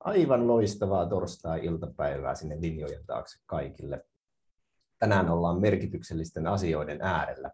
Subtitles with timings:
[0.00, 4.06] Aivan loistavaa torstai-iltapäivää sinne linjojen taakse kaikille.
[4.98, 7.50] Tänään ollaan merkityksellisten asioiden äärellä.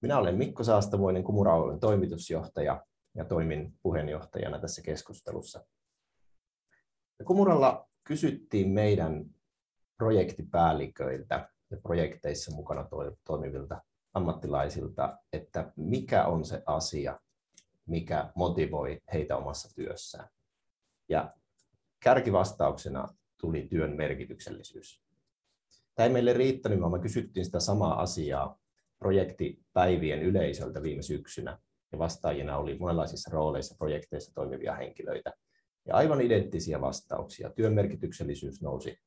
[0.00, 5.64] Minä olen Mikko Saastavuinen, Kumura toimitusjohtaja ja toimin puheenjohtajana tässä keskustelussa.
[7.24, 9.24] Kumuralla kysyttiin meidän
[9.96, 12.88] projektipäälliköiltä ja projekteissa mukana
[13.24, 13.82] toimivilta
[14.14, 17.20] ammattilaisilta, että mikä on se asia,
[17.86, 20.28] mikä motivoi heitä omassa työssään.
[21.08, 21.34] Ja
[22.00, 23.08] kärkivastauksena
[23.40, 25.02] tuli työn merkityksellisyys.
[25.94, 28.58] Tämä ei meille riittänyt, vaan me kysyttiin sitä samaa asiaa
[28.98, 31.58] projektipäivien yleisöltä viime syksynä.
[31.92, 35.32] Ja vastaajina oli monenlaisissa rooleissa projekteissa toimivia henkilöitä.
[35.86, 37.50] Ja aivan identtisiä vastauksia.
[37.50, 38.98] Työn merkityksellisyys nousi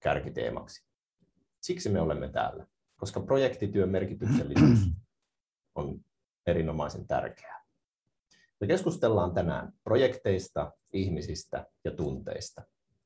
[0.00, 0.84] kärkiteemaksi.
[1.60, 4.78] Siksi me olemme täällä, koska projektityön merkityksellisyys
[5.74, 6.00] on
[6.46, 7.59] erinomaisen tärkeää.
[8.60, 12.62] Me keskustellaan tänään projekteista, ihmisistä ja tunteista.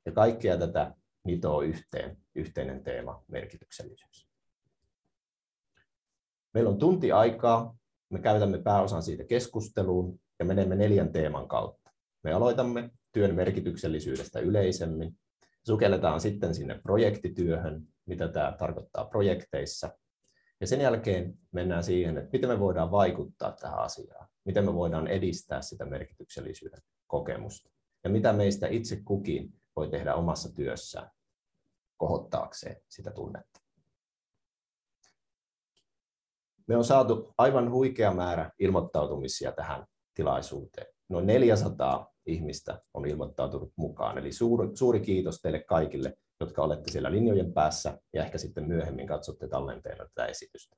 [0.07, 0.95] Ja kaikkea tätä
[1.25, 4.29] nitoo yhteen yhteinen teema, merkityksellisyys.
[6.55, 7.77] Meillä on tunti aikaa.
[8.11, 11.91] Me käytämme pääosan siitä keskusteluun ja menemme neljän teeman kautta.
[12.23, 15.19] Me aloitamme työn merkityksellisyydestä yleisemmin.
[15.67, 19.91] Sukelletaan sitten sinne projektityöhön, mitä tämä tarkoittaa projekteissa.
[20.61, 25.07] Ja sen jälkeen mennään siihen, että miten me voidaan vaikuttaa tähän asiaan miten me voidaan
[25.07, 27.71] edistää sitä merkityksellisyyden kokemusta
[28.05, 31.11] ja mitä meistä itse kukin voi tehdä omassa työssään
[31.97, 33.61] kohottaakseen sitä tunnetta.
[36.67, 40.87] Me on saatu aivan huikea määrä ilmoittautumisia tähän tilaisuuteen.
[41.09, 47.13] Noin 400 ihmistä on ilmoittautunut mukaan, eli suuri, suuri kiitos teille kaikille, jotka olette siellä
[47.13, 50.77] linjojen päässä ja ehkä sitten myöhemmin katsotte tallenteena tätä esitystä.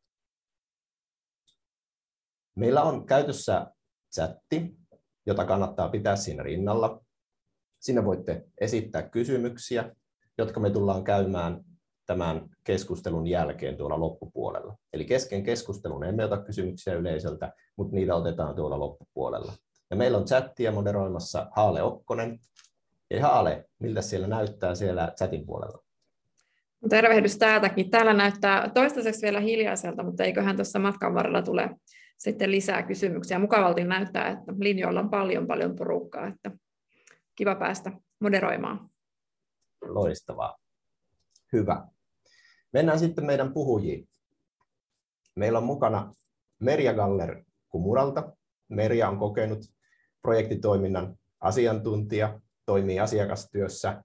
[2.57, 3.67] Meillä on käytössä
[4.15, 4.77] chatti,
[5.27, 7.01] jota kannattaa pitää siinä rinnalla.
[7.81, 9.95] Sinne voitte esittää kysymyksiä,
[10.39, 11.65] jotka me tullaan käymään
[12.07, 14.77] tämän keskustelun jälkeen tuolla loppupuolella.
[14.93, 19.53] Eli kesken keskustelun emme ota kysymyksiä yleisöltä, mutta niitä otetaan tuolla loppupuolella.
[19.91, 22.39] Ja meillä on chattia moderoimassa Haale Okkonen.
[23.11, 25.83] Ja Haale, miltä siellä näyttää siellä chatin puolella?
[26.89, 27.91] Tervehdys täältäkin.
[27.91, 31.71] Täällä näyttää toistaiseksi vielä hiljaiselta, mutta eiköhän tuossa matkan varrella tule
[32.19, 33.39] sitten lisää kysymyksiä.
[33.39, 36.51] Mukavalti näyttää, että linjoilla on paljon paljon porukkaa, että
[37.37, 38.91] kiva päästä moderoimaan.
[39.83, 40.57] Loistavaa.
[41.53, 41.89] Hyvä.
[42.73, 44.09] Mennään sitten meidän puhujiin.
[45.37, 46.15] Meillä on mukana
[46.61, 48.33] Merja Galler Kumuralta.
[48.69, 49.59] Merja on kokenut
[50.23, 54.03] projektitoiminnan asiantuntija, toimii asiakastyössä,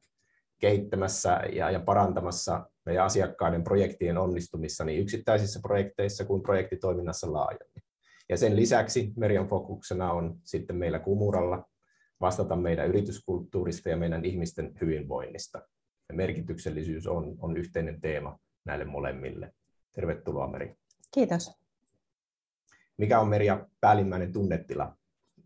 [0.60, 7.71] kehittämässä ja, ja parantamassa meidän asiakkaiden projektien onnistumissa niin yksittäisissä projekteissa kuin projektitoiminnassa laajemmin.
[8.32, 11.70] Ja sen lisäksi Merian fokuksena on sitten meillä Kumuralla
[12.22, 15.62] vastata meidän yrityskulttuurista ja meidän ihmisten hyvinvoinnista.
[16.10, 19.54] Ja merkityksellisyys on, on yhteinen teema näille molemmille.
[19.92, 20.76] Tervetuloa Meri.
[21.14, 21.52] Kiitos.
[22.98, 24.98] Mikä on Meria päällimmäinen tunnetila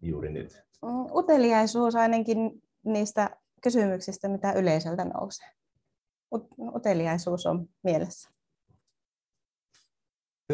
[0.01, 0.63] juuri nyt?
[1.15, 5.49] Uteliaisuus ainakin niistä kysymyksistä, mitä yleisöltä nousee.
[6.75, 8.29] Uteliaisuus on mielessä.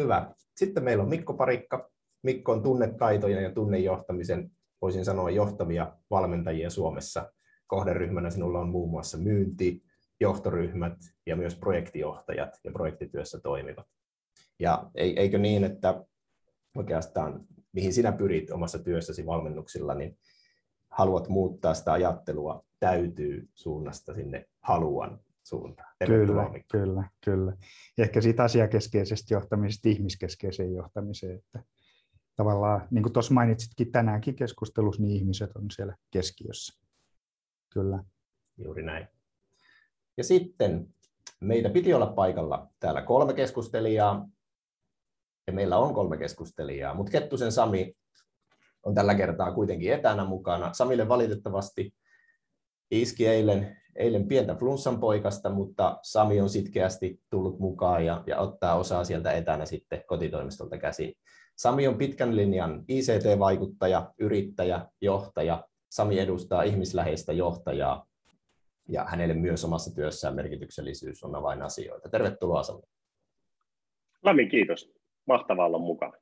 [0.00, 0.34] Hyvä.
[0.56, 1.92] Sitten meillä on Mikko Parikka,
[2.22, 4.50] Mikko on tunnetaitoja ja tunnejohtamisen,
[4.82, 7.32] voisin sanoa, johtavia valmentajia Suomessa.
[7.66, 9.82] Kohderyhmänä sinulla on muun muassa myynti,
[10.20, 13.86] johtoryhmät ja myös projektijohtajat ja projektityössä toimivat.
[14.58, 16.04] Ja eikö niin, että
[16.76, 20.18] oikeastaan mihin sinä pyrit omassa työssäsi valmennuksilla, niin
[20.88, 25.94] haluat muuttaa sitä ajattelua täytyy suunnasta sinne haluan suuntaan.
[25.98, 26.78] Tervetuloa, kyllä, Mikko.
[26.78, 27.56] kyllä, kyllä.
[27.98, 31.62] Ja ehkä siitä asiakeskeisestä johtamisesta ihmiskeskeiseen johtamiseen, että
[32.36, 36.80] tavallaan, niin kuin tuossa mainitsitkin tänäänkin keskustelussa, niin ihmiset on siellä keskiössä.
[37.72, 38.04] Kyllä.
[38.58, 39.08] Juuri näin.
[40.16, 40.94] Ja sitten
[41.40, 44.28] meitä piti olla paikalla täällä kolme keskustelijaa,
[45.46, 47.96] ja meillä on kolme keskustelijaa, mutta Kettusen Sami
[48.82, 50.72] on tällä kertaa kuitenkin etänä mukana.
[50.72, 51.94] Samille valitettavasti
[52.90, 58.74] iski eilen, eilen pientä flunssan poikasta, mutta Sami on sitkeästi tullut mukaan ja, ja ottaa
[58.74, 61.14] osaa sieltä etänä sitten kotitoimistolta käsin.
[61.56, 65.68] Sami on pitkän linjan ICT-vaikuttaja, yrittäjä, johtaja.
[65.90, 68.06] Sami edustaa ihmisläheistä johtajaa
[68.88, 72.08] ja hänelle myös omassa työssään merkityksellisyys on avainasioita.
[72.08, 72.82] Tervetuloa Sami.
[74.22, 74.92] Lämmin kiitos.
[75.26, 76.12] Mahtavaa olla mukana.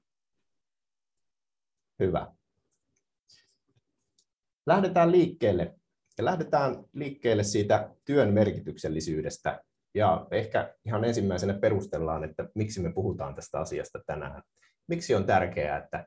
[1.98, 2.32] Hyvä.
[4.66, 5.74] Lähdetään liikkeelle.
[6.18, 9.64] Ja lähdetään liikkeelle siitä työn merkityksellisyydestä.
[9.94, 14.42] Ja ehkä ihan ensimmäisenä perustellaan, että miksi me puhutaan tästä asiasta tänään.
[14.90, 16.06] Miksi on tärkeää, että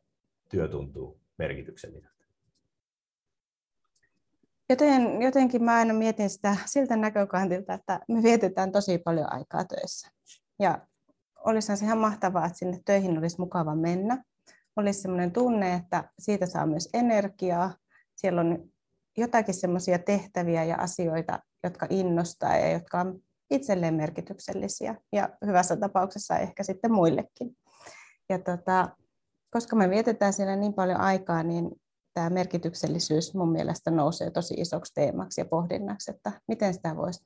[0.50, 2.24] työ tuntuu merkitykselliseltä?
[4.70, 10.10] Joten, jotenkin mä aina mietin sitä siltä näkökantilta, että me vietetään tosi paljon aikaa töissä.
[10.60, 10.88] Ja
[11.46, 14.24] olisihan se ihan mahtavaa, että sinne töihin olisi mukava mennä.
[14.76, 17.76] Olisi sellainen tunne, että siitä saa myös energiaa.
[18.16, 18.70] Siellä on
[19.18, 23.20] jotakin sellaisia tehtäviä ja asioita, jotka innostaa ja jotka on
[23.52, 27.58] itselleen merkityksellisiä ja hyvässä tapauksessa ehkä sitten muillekin.
[28.30, 28.90] Ja tota,
[29.50, 31.72] koska me vietetään siellä niin paljon aikaa, niin
[32.14, 37.26] tämä merkityksellisyys mun mielestä nousee tosi isoksi teemaksi ja pohdinnaksi, että miten sitä voisi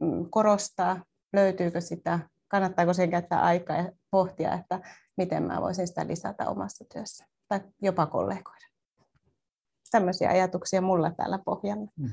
[0.00, 4.80] mm, korostaa, löytyykö sitä, kannattaako sen käyttää aikaa ja pohtia, että
[5.16, 8.66] miten mä voisin sitä lisätä omassa työssä tai jopa kollegoida.
[9.90, 11.90] Tämmöisiä ajatuksia mulla täällä pohjalla.
[11.96, 12.10] Mm.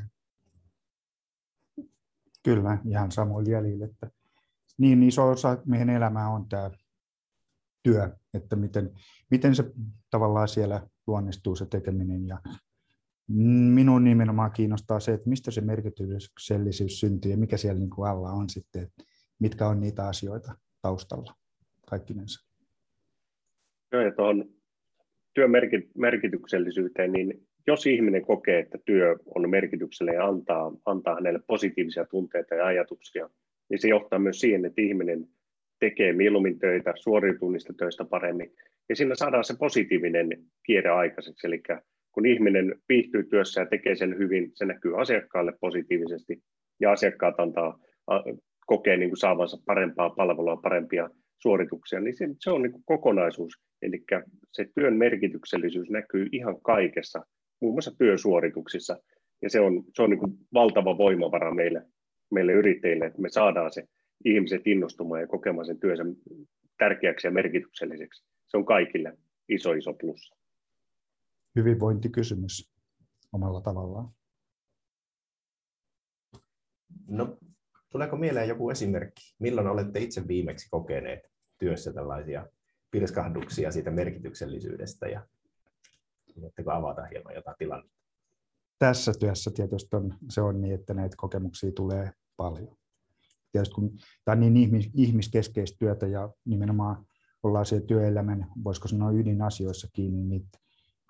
[2.44, 4.10] Kyllä, ihan samoin jäljillä, että
[4.78, 6.72] niin iso osa meidän elämää on tämä
[7.84, 8.92] työ, että miten,
[9.32, 9.64] miten se
[10.10, 12.28] tavallaan siellä luonnistuu se tekeminen.
[12.28, 12.38] Ja
[13.74, 18.32] minun nimenomaan kiinnostaa se, että mistä se merkityksellisyys syntyy ja mikä siellä niin kuin alla
[18.32, 19.04] on sitten, että
[19.40, 21.36] mitkä on niitä asioita taustalla
[21.90, 22.50] kaikkinensa.
[23.92, 24.46] Joo, ja tuohon
[25.34, 25.52] työn
[25.96, 32.56] merkityksellisyyteen, niin jos ihminen kokee, että työ on merkityksellinen ja antaa, antaa hänelle positiivisia tunteita
[32.56, 33.30] ja ajatuksia,
[33.70, 35.28] niin se johtaa myös siihen, että ihminen
[35.80, 38.54] tekee mieluummin töitä, suoriutuu niistä töistä paremmin.
[38.90, 40.28] Ja siinä saadaan se positiivinen
[40.66, 41.48] kierre aikaiseksi.
[41.48, 41.62] Eli
[42.12, 46.44] kun ihminen viihtyy työssä ja tekee sen hyvin, se näkyy asiakkaalle positiivisesti
[46.80, 47.80] ja asiakkaat antaa,
[48.66, 51.10] kokee niin kuin saavansa parempaa palvelua, parempia
[51.42, 53.54] suorituksia, niin se, se on niin kuin kokonaisuus.
[53.82, 54.04] Eli
[54.52, 57.26] se työn merkityksellisyys näkyy ihan kaikessa,
[57.62, 58.98] muun muassa työsuorituksissa.
[59.42, 61.82] Ja se on, se on niin kuin valtava voimavara meille,
[62.32, 63.84] meille yrittäjille, että me saadaan se
[64.26, 66.04] ihmiset innostumaan ja kokemaan sen työnsä
[66.78, 68.24] tärkeäksi ja merkitykselliseksi.
[68.46, 69.18] Se on kaikille
[69.50, 70.36] iso, iso plussa.
[71.56, 72.74] Hyvinvointikysymys
[73.34, 74.10] omalla tavallaan.
[77.08, 77.38] No,
[77.90, 79.36] tuleeko mieleen joku esimerkki?
[79.40, 82.48] Milloin olette itse viimeksi kokeneet työssä tällaisia
[82.92, 85.28] pilskahduksia siitä merkityksellisyydestä ja
[86.42, 87.98] voitteko avata hieman jotain tilannetta?
[88.80, 92.78] Tässä työssä tietysti on, se on niin, että näitä kokemuksia tulee paljon
[93.54, 93.92] tietysti kun
[94.26, 97.06] tämä on niin ihmis, ihmiskeskeistä työtä ja nimenomaan
[97.44, 100.50] ollaan siellä työelämän, voisiko sanoa ydinasioissa kiinni, niin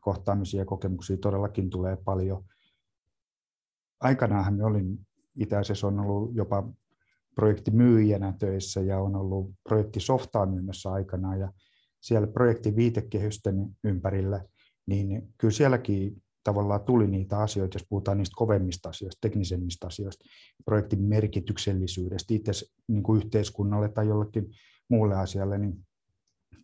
[0.01, 2.43] kohtaamisia ja kokemuksia todellakin tulee paljon.
[4.01, 4.99] Aikanaanhan me olin
[5.39, 6.69] itse asiassa on ollut jopa
[7.35, 11.53] projektimyyjänä töissä ja on ollut projektisoftaa myymässä aikanaan ja
[12.01, 14.45] siellä projektin viitekehysten ympärillä,
[14.85, 20.25] niin kyllä sielläkin tavallaan tuli niitä asioita, jos puhutaan niistä kovemmista asioista, teknisemmistä asioista,
[20.65, 22.51] projektin merkityksellisyydestä itse
[22.87, 24.45] niin kuin yhteiskunnalle tai jollekin
[24.89, 25.87] muulle asialle, niin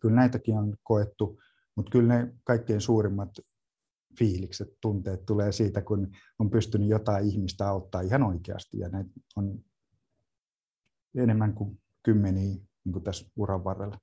[0.00, 1.40] kyllä näitäkin on koettu,
[1.76, 3.30] mutta kyllä ne kaikkein suurimmat
[4.18, 9.64] fiilikset, tunteet tulee siitä, kun on pystynyt jotain ihmistä auttaa ihan oikeasti, ja näitä on
[11.14, 12.54] enemmän kuin kymmeniä
[12.84, 13.98] niin kuin tässä uran varrella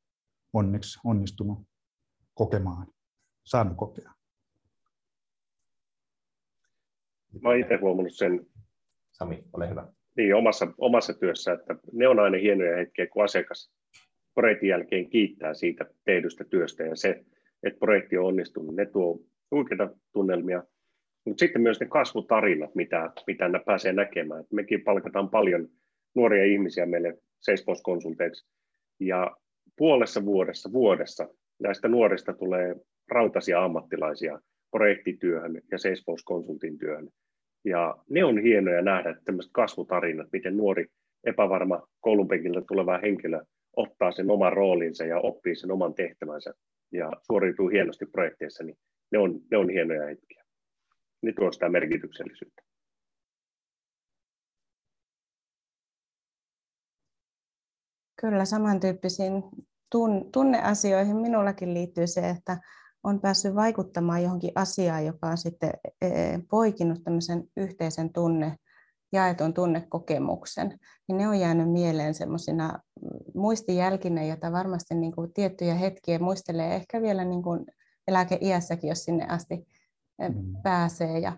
[0.54, 1.68] onneksi onnistunut
[2.34, 2.88] kokemaan,
[3.44, 4.17] saanut kokea.
[7.42, 8.46] Mä oon itse huomannut sen.
[9.12, 9.88] Sami, ole hyvä.
[10.18, 13.72] Niin, omassa, omassa työssä, että ne on aina hienoja hetkiä, kun asiakas
[14.34, 17.10] projektin jälkeen kiittää siitä tehdystä työstä ja se,
[17.64, 19.20] että projekti on onnistunut, ne tuo
[19.52, 20.64] huikeita tunnelmia.
[21.26, 24.42] Mutta sitten myös ne kasvutarinat, mitä, mitä ne pääsee näkemään.
[24.42, 25.68] Et mekin palkataan paljon
[26.16, 28.48] nuoria ihmisiä meille Salesforce-konsulteiksi
[29.00, 29.38] ja
[29.78, 31.28] puolessa vuodessa, vuodessa
[31.60, 32.76] näistä nuorista tulee
[33.12, 34.40] rautaisia ammattilaisia
[34.72, 37.10] projektityöhön ja Salesforce-konsultin työhön.
[37.70, 40.86] Ja ne on hienoja nähdä tämmöiset kasvutarinat, miten nuori
[41.24, 43.46] epävarma koulunpenkiltä tuleva henkilö
[43.76, 46.54] ottaa sen oman roolinsa ja oppii sen oman tehtävänsä
[46.92, 48.78] ja suoriutuu hienosti projekteissa, niin
[49.12, 50.44] ne on, ne on hienoja hetkiä.
[51.22, 52.62] Ne tuo sitä merkityksellisyyttä.
[58.22, 59.44] Kyllä samantyyppisiin
[60.34, 62.58] tunneasioihin minullakin liittyy se, että
[63.04, 68.56] on päässyt vaikuttamaan johonkin asiaan, joka on sitten e, e, poikinut tämmöisen yhteisen tunne,
[69.12, 72.80] jaetun tunnekokemuksen, niin ne on jäänyt mieleen semmoisina
[73.36, 77.66] muistijälkinä, joita varmasti niin kuin tiettyjä hetkiä muistelee ehkä vielä niin kuin
[78.08, 79.68] eläkeiässäkin, jos sinne asti
[80.20, 80.56] e, mm.
[80.64, 81.20] pääsee.
[81.20, 81.38] Ja,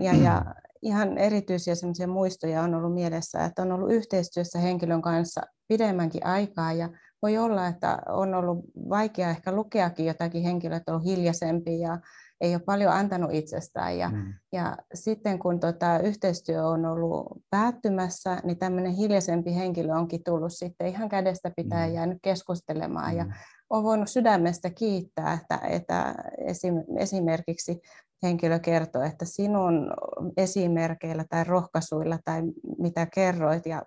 [0.00, 5.40] ja, ja ihan erityisiä semmoisia muistoja on ollut mielessä, että on ollut yhteistyössä henkilön kanssa
[5.68, 6.88] pidemmänkin aikaa ja
[7.22, 11.98] voi olla, että on ollut vaikea ehkä lukeakin jotakin henkilöä, että on ollut hiljaisempi ja
[12.40, 13.98] ei ole paljon antanut itsestään.
[13.98, 14.34] Ja, mm.
[14.52, 20.86] ja sitten kun tota, yhteistyö on ollut päättymässä, niin tämmöinen hiljaisempi henkilö onkin tullut sitten
[20.86, 21.94] ihan kädestä pitää mm.
[21.94, 23.12] jäänyt keskustelemaan.
[23.12, 23.18] Mm.
[23.18, 23.26] Ja
[23.70, 27.80] on voinut sydämestä kiittää, että, että esim, esimerkiksi
[28.22, 29.94] henkilö kertoo, että sinun
[30.36, 32.42] esimerkeillä tai rohkaisuilla tai
[32.78, 33.82] mitä kerroit ja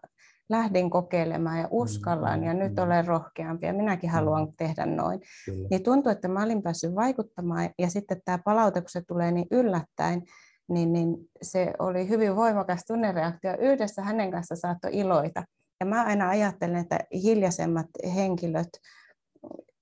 [0.49, 4.13] lähdin kokeilemaan ja uskallan mm, ja nyt olen rohkeampi ja minäkin mm.
[4.13, 5.21] haluan tehdä noin.
[5.45, 5.67] Kyllä.
[5.71, 9.47] Niin tuntuu, että mä olin päässyt vaikuttamaan ja sitten tämä palaute, kun se tulee niin
[9.51, 10.21] yllättäen,
[10.69, 13.57] niin, niin se oli hyvin voimakas tunnereaktio.
[13.59, 15.43] Yhdessä hänen kanssa saattoi iloita.
[15.79, 18.69] Ja mä aina ajattelen, että hiljaisemmat henkilöt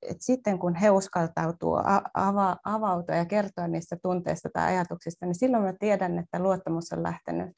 [0.10, 1.77] et sitten kun he uskaltautuu
[2.13, 7.03] ava, avautua ja kertoa niistä tunteista tai ajatuksista, niin silloin mä tiedän, että luottamus on
[7.03, 7.50] lähtenyt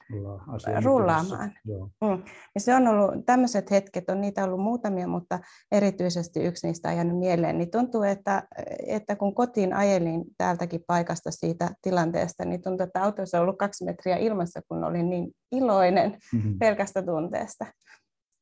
[0.84, 1.52] rullaamaan.
[2.00, 2.22] Mm.
[2.54, 5.38] Ja se on ollut, tämmöiset hetket on niitä ollut muutamia, mutta
[5.72, 7.58] erityisesti yksi niistä on jäänyt mieleen.
[7.58, 8.42] Niin tuntuu, että,
[8.86, 13.84] että kun kotiin ajelin täältäkin paikasta siitä tilanteesta, niin tuntuu, että autossa on ollut kaksi
[13.84, 16.58] metriä ilmassa, kun olin niin iloinen mm-hmm.
[16.58, 17.66] pelkästä tunteesta.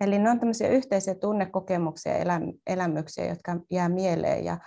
[0.02, 4.59] Eli ne on tämmöisiä yhteisiä tunnekokemuksia ja elämyksiä, jotka jää mieleen ja,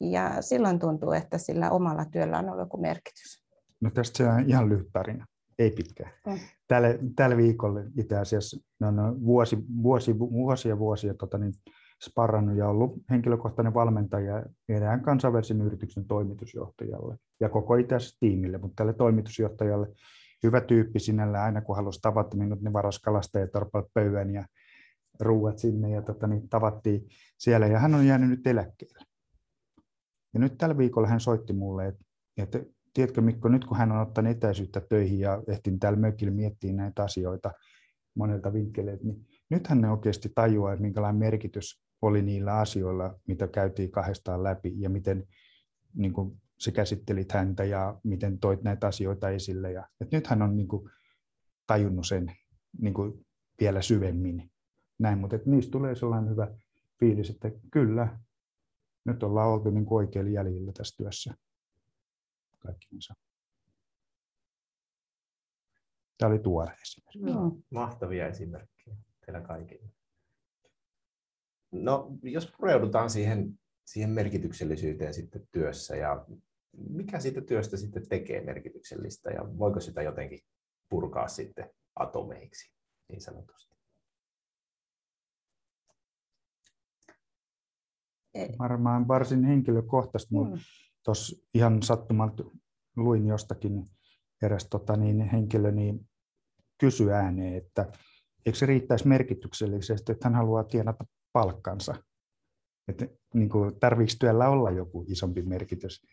[0.00, 3.44] ja silloin tuntuu, että sillä omalla työllä on ollut joku merkitys.
[3.80, 5.26] No tästä se on ihan lyhyt tarina,
[5.58, 6.10] ei pitkä.
[6.26, 6.38] Mm.
[6.68, 8.90] Tällä, tällä viikolla itse asiassa no,
[9.24, 11.52] vuosi, vuosi, vuosia vuosia tota, niin,
[12.04, 18.92] sparrannut ja ollut henkilökohtainen valmentaja erään kansainvälisen yrityksen toimitusjohtajalle ja koko itse tiimille, mutta tälle
[18.92, 19.88] toimitusjohtajalle
[20.42, 23.50] hyvä tyyppi sinällä aina kun halusi tavata minut, niin varas kalastajat
[23.94, 24.44] pöydän ja
[25.20, 27.08] ruuat sinne ja tota, niin tavattiin
[27.38, 28.98] siellä ja hän on jäänyt nyt eläkkeelle.
[30.34, 32.04] Ja nyt tällä viikolla hän soitti mulle, että,
[32.36, 32.60] että
[32.94, 37.02] tiedätkö Mikko, nyt kun hän on ottanut etäisyyttä töihin ja ehtin täällä mökillä miettiä näitä
[37.02, 37.52] asioita
[38.14, 43.90] monelta vinkkeleiltä, niin nyt hän oikeasti tajuaa, että minkälainen merkitys oli niillä asioilla, mitä käytiin
[43.90, 45.26] kahdestaan läpi ja miten
[45.94, 49.72] niin kuin, sä käsittelit häntä ja miten toit näitä asioita esille.
[49.72, 50.90] Ja, että nyt hän on niin kuin,
[51.66, 52.32] tajunnut sen
[52.78, 53.26] niin kuin,
[53.60, 54.50] vielä syvemmin
[55.00, 56.54] näin, mutta että niistä tulee sellainen hyvä
[57.00, 58.18] fiilis, että kyllä,
[59.04, 61.34] nyt ollaan oltu niin oikeilla jäljillä tässä työssä
[62.58, 63.14] kaikkinensa.
[66.18, 67.18] Tämä oli tuore esimerkki.
[67.18, 69.88] No, mahtavia esimerkkejä teillä kaikille.
[71.72, 76.26] No, jos pureudutaan siihen, siihen merkityksellisyyteen sitten työssä ja
[76.88, 80.40] mikä siitä työstä sitten tekee merkityksellistä ja voiko sitä jotenkin
[80.88, 82.72] purkaa sitten atomeiksi
[83.08, 83.69] niin sanotusti?
[88.58, 90.62] Varmaan varsin henkilökohtaisesti, mutta mm.
[91.04, 92.44] tuossa ihan sattumalta
[92.96, 93.90] luin jostakin
[94.42, 96.08] eräs tota, niin, henkilö niin
[96.78, 97.92] kysyi ääneen, että
[98.46, 101.94] eikö se riittäisi merkityksellisesti, että hän haluaa tienata palkkansa.
[102.88, 106.06] Että niin kuin, tarvitsi työllä olla joku isompi merkitys.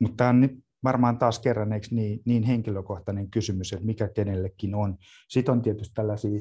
[0.00, 0.48] Mutta tämä on
[0.84, 4.96] varmaan taas kerran eikö niin, niin henkilökohtainen kysymys, että mikä kenellekin on.
[5.28, 6.40] Sitten on tietysti tällaisia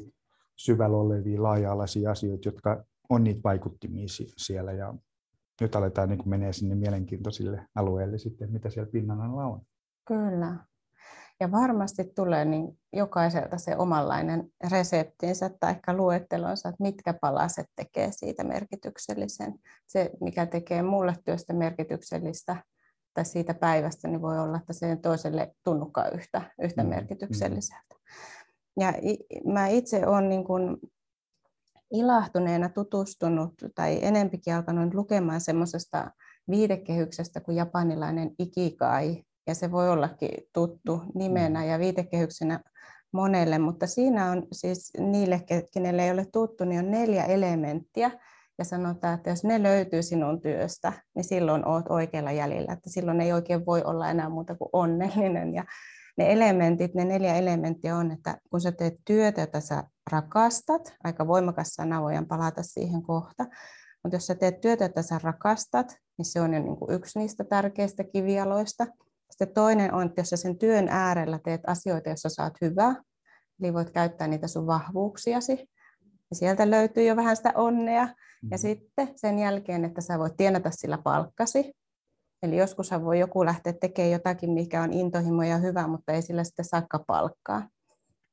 [0.56, 4.06] syvällä olevia laaja-alaisia asioita, jotka on niitä vaikuttimia
[4.38, 4.94] siellä ja
[5.62, 9.62] nyt aletaan niin menee sinne mielenkiintoisille alueille sitten, mitä siellä pinnan alla on.
[10.08, 10.58] Kyllä.
[11.40, 18.12] Ja varmasti tulee niin jokaiselta se omanlainen reseptinsä tai ehkä luettelonsa, että mitkä palaset tekee
[18.12, 19.60] siitä merkityksellisen.
[19.88, 22.56] Se, mikä tekee mulle työstä merkityksellistä
[23.14, 27.96] tai siitä päivästä, niin voi olla, että se toiselle tunnukaan yhtä, yhtä mm, merkitykselliseltä.
[28.80, 28.94] Ja
[29.46, 30.78] mä itse olen niin kuin
[31.94, 36.12] ilahtuneena tutustunut tai enempikin alkanut lukemaan semmoisesta
[36.50, 41.68] viidekehyksestä kuin japanilainen ikikai, ja se voi ollakin tuttu nimenä mm.
[41.68, 42.60] ja viitekehyksenä
[43.12, 45.42] monelle, mutta siinä on siis niille,
[45.74, 48.12] kenelle ei ole tuttu, niin on neljä elementtiä,
[48.58, 53.22] ja sanotaan, että jos ne löytyy sinun työstä, niin silloin olet oikealla jäljellä, että silloin
[53.22, 55.54] ei oikein voi olla enää muuta kuin onnellinen.
[55.54, 55.64] Ja
[56.18, 61.28] ne elementit, ne neljä elementtiä on, että kun sä teet työtä, jota sä rakastat, aika
[61.28, 63.46] voimakas sana, voidaan palata siihen kohta,
[64.04, 67.20] mutta jos sä teet työtä, jota sä rakastat, niin se on jo niin kuin yksi
[67.20, 68.88] niistä tärkeistä kivialoista.
[69.32, 72.96] Sitten toinen on, että jos sä sen työn äärellä teet asioita, joissa saat hyvää,
[73.60, 78.02] eli voit käyttää niitä sun vahvuuksiasi, niin sieltä löytyy jo vähän sitä onnea.
[78.02, 78.58] Ja mm-hmm.
[78.58, 81.74] sitten sen jälkeen, että sä voit tienata sillä palkkasi,
[82.44, 86.44] Eli joskus voi joku lähteä tekemään jotakin, mikä on intohimo ja hyvä, mutta ei sillä
[86.44, 87.68] sitten saakka palkkaa.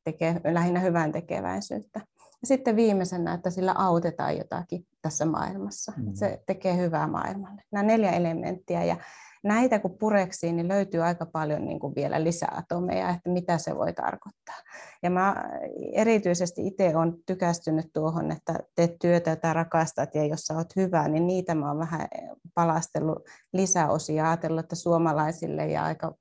[0.04, 2.00] Tekee lähinnä hyvän tekeväisyyttä.
[2.40, 5.92] Ja sitten viimeisenä, että sillä autetaan jotakin tässä maailmassa.
[5.96, 6.14] Mm.
[6.14, 7.62] Se tekee hyvää maailmalle.
[7.72, 8.84] Nämä neljä elementtiä.
[8.84, 8.96] Ja
[9.42, 13.76] näitä kun pureksiin, niin löytyy aika paljon niin kuin vielä lisää atomeja, että mitä se
[13.76, 14.54] voi tarkoittaa.
[15.02, 15.44] Ja mä
[15.92, 21.08] erityisesti itse olen tykästynyt tuohon, että teet työtä, jota rakastat ja jos sä oot hyvä,
[21.08, 22.08] niin niitä mä oon vähän
[22.54, 26.14] palastellut lisäosia, ajatellut, että suomalaisille ja aika,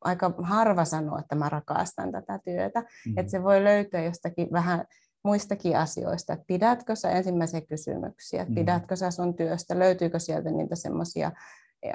[0.00, 2.80] aika harva sanoo, että mä rakastan tätä työtä.
[2.80, 3.18] Mm-hmm.
[3.18, 4.84] Että se voi löytyä jostakin vähän
[5.24, 10.76] muistakin asioista, että pidätkö sä ensimmäisiä kysymyksiä, että pidätkö sä sun työstä, löytyykö sieltä niitä
[10.76, 11.32] semmoisia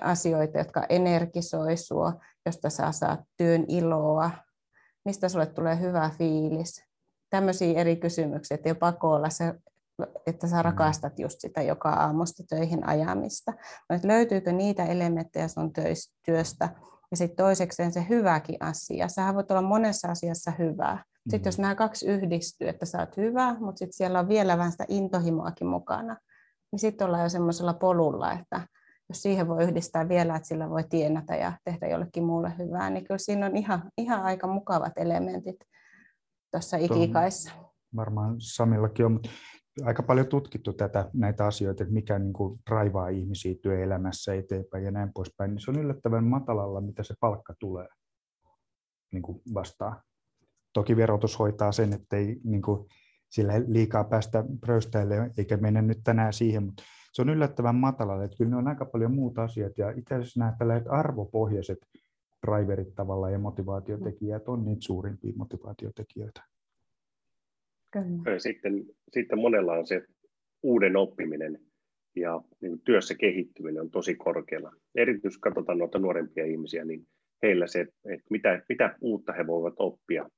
[0.02, 2.14] asioita, jotka energisoi sinua,
[2.46, 4.32] josta sä saat työn iloa,
[5.06, 6.84] mistä sulle tulee hyvä fiilis.
[7.30, 9.54] Tämmöisiä eri kysymyksiä, että ei ole pakko olla se,
[10.28, 10.62] että sä mm.
[10.62, 13.54] rakastat just sitä joka aamusta töihin ajamista.
[13.90, 15.72] Mutta löytyykö niitä elementtejä sun
[16.26, 16.70] työstä,
[17.12, 19.08] ja sitten toisekseen se hyväkin asia.
[19.08, 21.04] Sähän voit olla monessa asiassa hyvää.
[21.30, 21.48] Sitten mm.
[21.48, 24.86] jos nämä kaksi yhdistyy, että sä oot hyvä, mutta sitten siellä on vielä vähän sitä
[24.88, 26.18] intohimoakin mukana,
[26.72, 28.68] niin sitten ollaan jo semmoisella polulla, että
[29.12, 33.04] jos siihen voi yhdistää vielä, että sillä voi tienata ja tehdä jollekin muulle hyvää, niin
[33.04, 35.56] kyllä siinä on ihan, ihan aika mukavat elementit
[36.52, 37.52] tuossa ikikaissa.
[37.96, 39.30] Varmaan Samillakin on, mutta
[39.84, 44.92] aika paljon tutkittu tätä, näitä asioita, että mikä niin kuin raivaa ihmisiä työelämässä eteenpäin ja
[44.92, 47.88] näin poispäin, niin se on yllättävän matalalla, mitä se palkka tulee
[49.14, 50.02] niin kuin vastaan.
[50.74, 52.88] Toki verotus hoitaa sen, että ei niin kuin,
[53.30, 58.38] sillä liikaa päästä pröystäille, eikä mennä nyt tänään siihen, mutta se on yllättävän matalalla, että
[58.38, 61.78] kyllä ne on aika paljon muuta asiat, ja itse asiassa nämä tällaiset arvopohjaiset
[62.48, 66.42] driverit tavallaan ja motivaatiotekijät on niitä suurimpia motivaatiotekijöitä.
[67.92, 68.40] Kyllä.
[68.40, 70.06] Sitten, sitten monella on se
[70.64, 71.60] uuden oppiminen
[72.16, 74.72] ja niin työssä kehittyminen on tosi korkealla.
[74.96, 77.08] Erityisesti katsotaan noita nuorempia ihmisiä, niin
[77.44, 80.30] heillä se, että mitä, mitä uutta he voivat oppia,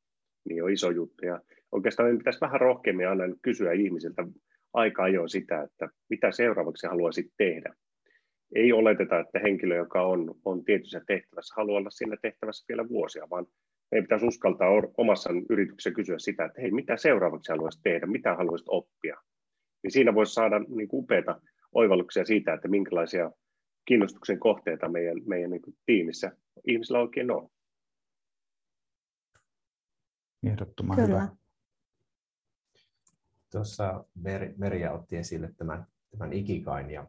[0.50, 1.26] niin on iso juttu.
[1.26, 4.28] Ja oikeastaan meidän pitäisi vähän rohkeammin aina kysyä ihmisiltä
[4.74, 7.76] aika ajoin sitä, että mitä seuraavaksi haluaisit tehdä.
[8.56, 13.30] Ei oleteta, että henkilö, joka on, on tietyssä tehtävässä, haluaa olla siinä tehtävässä vielä vuosia,
[13.30, 13.46] vaan
[13.92, 18.68] meidän pitäisi uskaltaa omassa yrityksessä kysyä sitä, että hei, mitä seuraavaksi haluaisit tehdä, mitä haluaisit
[18.70, 19.18] oppia.
[19.84, 23.32] Niin siinä voisi saada niin kuin upeita oivalluksia siitä, että minkälaisia
[23.86, 26.32] kiinnostuksen kohteita meidän, meidän niin kuin tiimissä
[26.68, 27.50] ihmisillä oikein on.
[30.48, 31.08] Ehdottoman Kyllä.
[31.08, 31.43] hyvä.
[33.54, 34.06] Tuossa
[34.58, 37.08] Merja otti esille tämän, tämän ikikain ja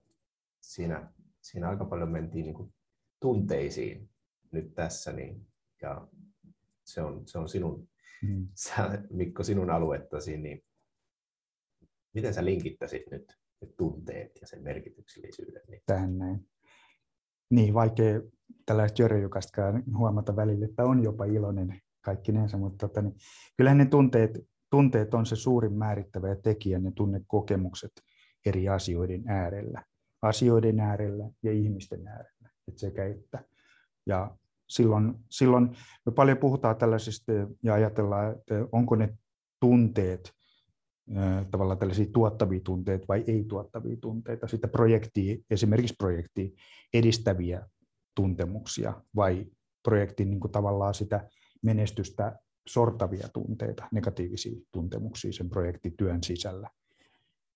[0.60, 2.74] siinä, siinä aika paljon mentiin niin kuin
[3.20, 4.10] tunteisiin
[4.52, 5.12] nyt tässä.
[5.12, 5.46] Niin,
[5.82, 6.08] ja
[6.84, 7.88] se on, se on sinun,
[8.22, 8.48] mm.
[8.64, 10.64] sä, Mikko, sinun aluettasi, niin
[12.14, 15.62] miten sä linkittäisit nyt, nyt tunteet ja sen merkityksellisyyden?
[15.68, 15.82] Niin?
[15.86, 16.48] Tähän näin.
[17.50, 18.20] Niin, vaikea
[18.66, 23.14] tällaista jörjykästäkään huomata välillä, että on jopa iloinen kaikkinensa, mutta tota, niin,
[23.56, 27.92] kyllähän ne tunteet, tunteet on se suurin määrittävä tekijä, ne tunnekokemukset
[28.46, 29.84] eri asioiden äärellä.
[30.22, 33.44] Asioiden äärellä ja ihmisten äärellä, et sekä että.
[34.06, 34.36] Ja
[34.68, 37.32] silloin, silloin me paljon puhutaan tällaisista
[37.62, 39.18] ja ajatellaan, että onko ne
[39.60, 40.32] tunteet
[41.50, 46.50] tavallaan tällaisia tuottavia tunteita vai ei-tuottavia tunteita, sitten projektia, esimerkiksi projektia
[46.94, 47.68] edistäviä
[48.14, 49.46] tuntemuksia vai
[49.82, 51.28] projektin niin kuin tavallaan sitä
[51.62, 56.70] menestystä sortavia tunteita, negatiivisia tuntemuksia sen projektityön sisällä.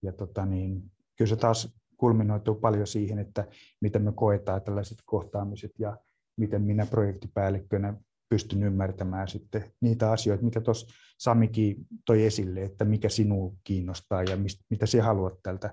[0.03, 0.83] Ja tota niin,
[1.17, 3.47] kyllä se taas kulminoituu paljon siihen, että
[3.81, 5.97] miten me koetaan tällaiset kohtaamiset ja
[6.37, 7.95] miten minä projektipäällikkönä
[8.29, 10.87] pystyn ymmärtämään sitten niitä asioita, mitä tuossa
[11.19, 15.71] Samikin toi esille, että mikä sinua kiinnostaa ja mistä, mitä sinä haluat tältä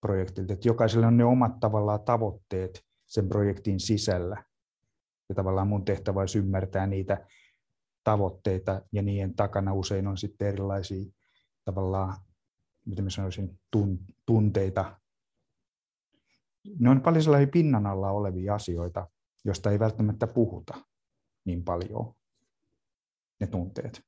[0.00, 0.52] projektilta.
[0.52, 4.44] Että jokaisella on ne omat tavallaan tavoitteet sen projektin sisällä.
[5.28, 7.26] Ja tavallaan mun tehtävä olisi ymmärtää niitä
[8.06, 11.04] tavoitteita ja niiden takana usein on sitten erilaisia
[11.64, 12.14] tavallaan,
[12.84, 13.60] miten mä sanoisin,
[14.26, 15.00] tunteita.
[16.78, 19.08] Ne on paljon sellaisia pinnan alla olevia asioita,
[19.44, 20.74] josta ei välttämättä puhuta
[21.44, 22.14] niin paljon,
[23.40, 24.02] ne tunteet.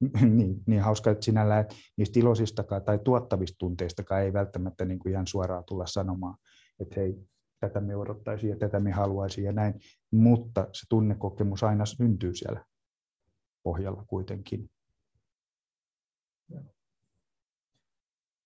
[0.38, 5.12] niin, niin hauska, että sinällä että niistä iloisistakaan tai tuottavista tunteistakaan ei välttämättä niin kuin
[5.12, 6.36] ihan suoraan tulla sanomaan,
[6.80, 7.14] että hei,
[7.60, 9.74] tätä me odottaisiin ja tätä me haluaisin ja näin,
[10.14, 12.64] mutta se tunnekokemus aina syntyy siellä
[13.62, 14.70] pohjalla kuitenkin.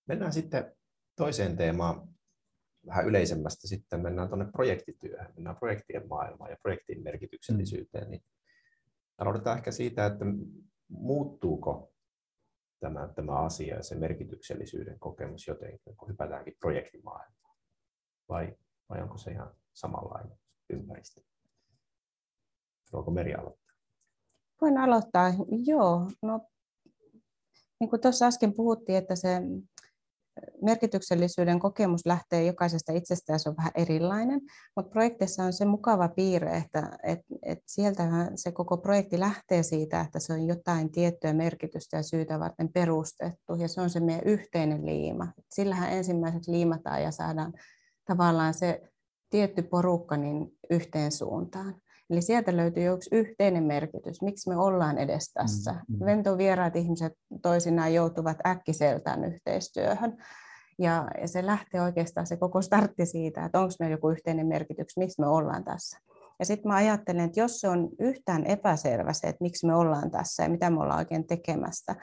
[0.07, 0.77] Mennään sitten
[1.17, 2.09] toiseen teemaan,
[2.87, 8.11] vähän yleisemmästä sitten mennään tuonne projektityöhön, mennään projektien maailmaan ja projektin merkityksellisyyteen, mm.
[8.11, 8.25] niin
[9.19, 10.25] aloitetaan ehkä siitä, että
[10.89, 11.93] muuttuuko
[12.81, 17.57] tämä, tämä asia ja se merkityksellisyyden kokemus jotenkin, kun hypätäänkin projektimaailmaan,
[18.29, 18.57] vai,
[18.89, 20.39] vai onko se ihan samanlainen
[20.71, 21.21] ympäristö?
[22.93, 23.75] Voiko Meri aloittaa?
[24.61, 25.35] Voin aloittaa,
[25.67, 26.11] joo.
[26.23, 26.41] No,
[27.81, 29.41] niin kuin tuossa äsken puhuttiin, että se
[30.63, 34.41] merkityksellisyyden kokemus lähtee jokaisesta itsestä ja se on vähän erilainen,
[34.77, 40.01] mutta projektissa on se mukava piirre, että et, et sieltä se koko projekti lähtee siitä,
[40.01, 44.25] että se on jotain tiettyä merkitystä ja syytä varten perustettu ja se on se meidän
[44.25, 45.33] yhteinen liima.
[45.51, 47.53] Sillähän ensimmäiseksi liimataan ja saadaan
[48.05, 48.83] tavallaan se
[49.31, 51.75] tietty porukka niin yhteen suuntaan.
[52.11, 55.73] Eli sieltä löytyy yksi yhteinen merkitys, miksi me ollaan edes tässä.
[55.73, 56.07] Mm, mm.
[56.07, 60.17] Ventovieraat ihmiset toisinaan joutuvat äkkiseltään yhteistyöhön.
[60.79, 64.97] Ja, ja se lähtee oikeastaan se koko startti siitä, että onko meillä joku yhteinen merkitys,
[64.97, 65.99] miksi me ollaan tässä.
[66.39, 70.11] Ja sitten mä ajattelen, että jos se on yhtään epäselvä se, että miksi me ollaan
[70.11, 71.95] tässä ja mitä me ollaan oikein tekemässä,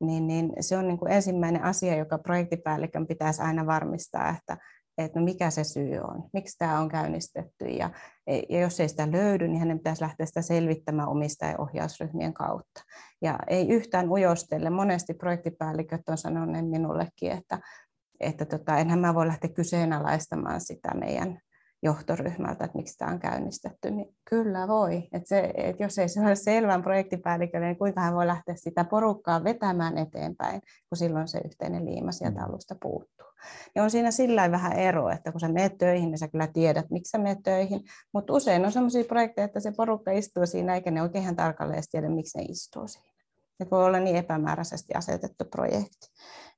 [0.00, 4.56] niin, niin se on niin kuin ensimmäinen asia, joka projektipäällikön pitäisi aina varmistaa, että,
[4.98, 7.64] että no mikä se syy on, miksi tämä on käynnistetty.
[7.64, 7.90] Ja,
[8.48, 12.82] ja jos ei sitä löydy, niin hänen pitäisi lähteä sitä selvittämään omistajaohjausryhmien kautta.
[13.22, 14.70] Ja ei yhtään ujostelle.
[14.70, 17.58] Monesti projektipäälliköt on sanoneet minullekin, että,
[18.20, 21.38] että tota, enhän mä voi lähteä kyseenalaistamaan sitä meidän
[21.82, 25.08] johtoryhmältä, että miksi tämä on käynnistetty, niin kyllä voi.
[25.12, 28.84] Että se, että jos ei se ole selvän projektipäällikölle, niin kuinka hän voi lähteä sitä
[28.84, 32.44] porukkaa vetämään eteenpäin, kun silloin se yhteinen liima sieltä mm.
[32.44, 33.31] alusta puuttuu.
[33.74, 36.90] Ja on siinä sillä vähän ero, että kun sä meet töihin, niin sä kyllä tiedät,
[36.90, 37.80] miksi sä meet töihin,
[38.14, 42.08] mutta usein on sellaisia projekteja, että se porukka istuu siinä, eikä ne oikein tarkalleen tiedä,
[42.08, 43.12] miksi ne istuu siinä.
[43.60, 46.06] Että voi olla niin epämääräisesti asetettu projekti.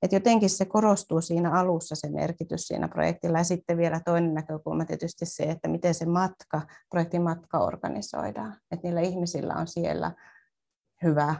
[0.02, 3.38] Et jotenkin se korostuu siinä alussa se merkitys siinä projektilla.
[3.38, 8.56] Ja sitten vielä toinen näkökulma tietysti se, että miten se matka, projektin matka organisoidaan.
[8.70, 10.12] Että niillä ihmisillä on siellä
[11.02, 11.36] hyvä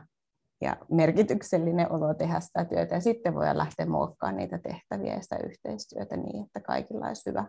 [0.65, 2.95] ja merkityksellinen olo tehdä sitä työtä.
[2.95, 7.45] Ja sitten voi lähteä muokkaamaan niitä tehtäviä ja sitä yhteistyötä niin, että kaikilla olisi hyvä,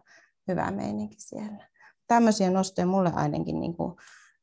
[0.47, 1.67] hyvä meininki siellä.
[2.07, 3.95] Tämmöisiä nostoja mulle ainakin niin kuin,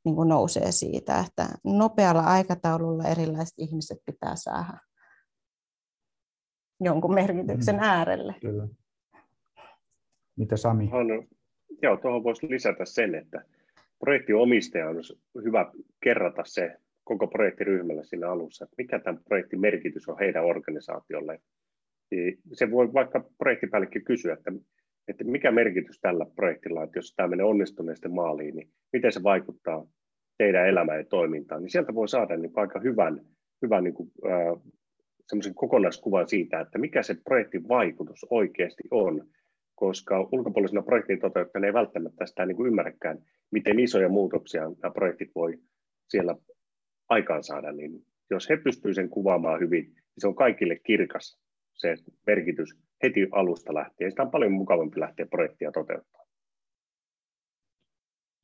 [0.05, 4.79] niin kuin nousee siitä, että nopealla aikataululla erilaiset ihmiset pitää saada
[6.81, 7.83] jonkun merkityksen mm.
[7.83, 8.35] äärelle.
[8.41, 8.69] Kyllä.
[10.37, 10.91] Mitä Sami?
[10.93, 11.07] On,
[11.83, 13.45] joo, tuohon voisi lisätä sen, että
[13.99, 14.97] projektiomistaja on
[15.45, 21.39] hyvä kerrata se koko projektiryhmälle siinä alussa, että mikä tämän projektin merkitys on heidän organisaatiolle.
[22.53, 24.53] Se voi vaikka projektipäällikkö kysyä, että,
[25.09, 29.87] että mikä merkitys tällä projektilla, että jos tämä menee onnistuneesti maaliin, niin miten se vaikuttaa
[30.39, 33.21] teidän elämään ja toimintaan, niin sieltä voi saada niin aika hyvän,
[33.63, 34.11] hyvän niin kuin,
[35.29, 39.27] semmoisen kokonaiskuvan siitä, että mikä se projektin vaikutus oikeasti on,
[39.75, 43.19] koska ulkopuolisena projektin toteuttajana ei välttämättä sitä niin kuin ymmärräkään,
[43.51, 45.59] miten isoja muutoksia nämä projektit voi
[46.09, 46.37] siellä
[47.13, 51.43] aikaansaada, niin jos he pystyvät sen kuvaamaan hyvin, niin se on kaikille kirkas
[51.75, 51.95] se
[52.27, 54.11] merkitys heti alusta lähtien.
[54.11, 56.29] Sitä on paljon mukavampi lähteä projektia toteuttamaan.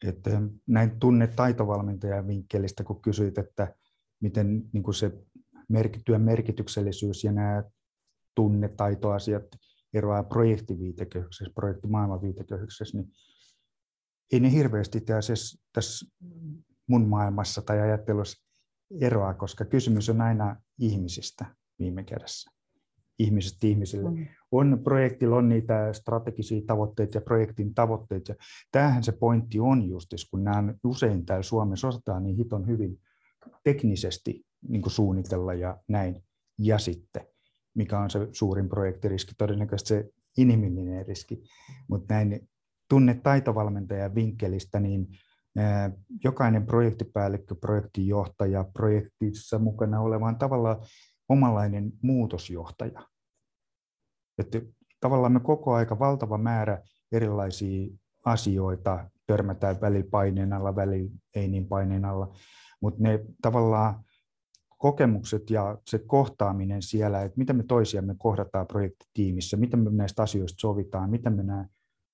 [0.06, 0.30] Että
[0.66, 3.74] näin tunne taitovalmentajan vinkkelistä, kun kysyit, että
[4.20, 5.12] miten niin kuin se
[6.04, 7.64] työn merkityksellisyys ja nämä
[8.34, 9.44] tunnetaitoasiat
[9.94, 13.12] eroaa projektiviitekehyksessä, projektimaailman viitekehyksessä, niin
[14.32, 15.00] ei ne hirveästi
[15.72, 16.06] tässä
[16.86, 18.47] mun maailmassa tai ajattelussa
[19.00, 21.46] eroa, koska kysymys on aina ihmisistä
[21.78, 22.50] viime kädessä.
[23.18, 24.10] Ihmisestä ihmisille.
[24.10, 24.26] Mm.
[24.50, 28.32] On projektilla on niitä strategisia tavoitteita ja projektin tavoitteita.
[28.32, 28.36] Ja
[28.72, 33.00] tämähän se pointti on justis, kun nämä usein täällä Suomessa osataan niin hiton hyvin
[33.64, 36.24] teknisesti niin kuin suunnitella ja näin.
[36.58, 37.26] Ja sitten,
[37.74, 41.42] mikä on se suurin projektiriski, todennäköisesti se inhimillinen riski.
[41.88, 42.48] Mutta näin
[42.88, 45.08] tunne taitovalmentajan vinkkelistä, niin
[46.24, 50.76] jokainen projektipäällikkö, projektinjohtaja, projektissa mukana oleva on tavallaan
[51.28, 53.06] omanlainen muutosjohtaja.
[54.38, 54.60] Että
[55.00, 57.88] tavallaan me koko aika valtava määrä erilaisia
[58.24, 62.36] asioita törmätään välillä paineen alla, välillä ei niin paineen alla,
[62.80, 64.04] mutta ne tavallaan
[64.78, 70.60] kokemukset ja se kohtaaminen siellä, että miten me toisiamme kohdataan projektitiimissä, miten me näistä asioista
[70.60, 71.66] sovitaan, miten me nämä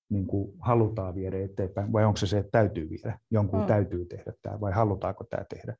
[0.09, 3.65] niin kuin halutaan viedä eteenpäin, vai onko se se, että täytyy viedä, jonkun mm.
[3.65, 5.75] täytyy tehdä tämä, vai halutaanko tämä tehdä,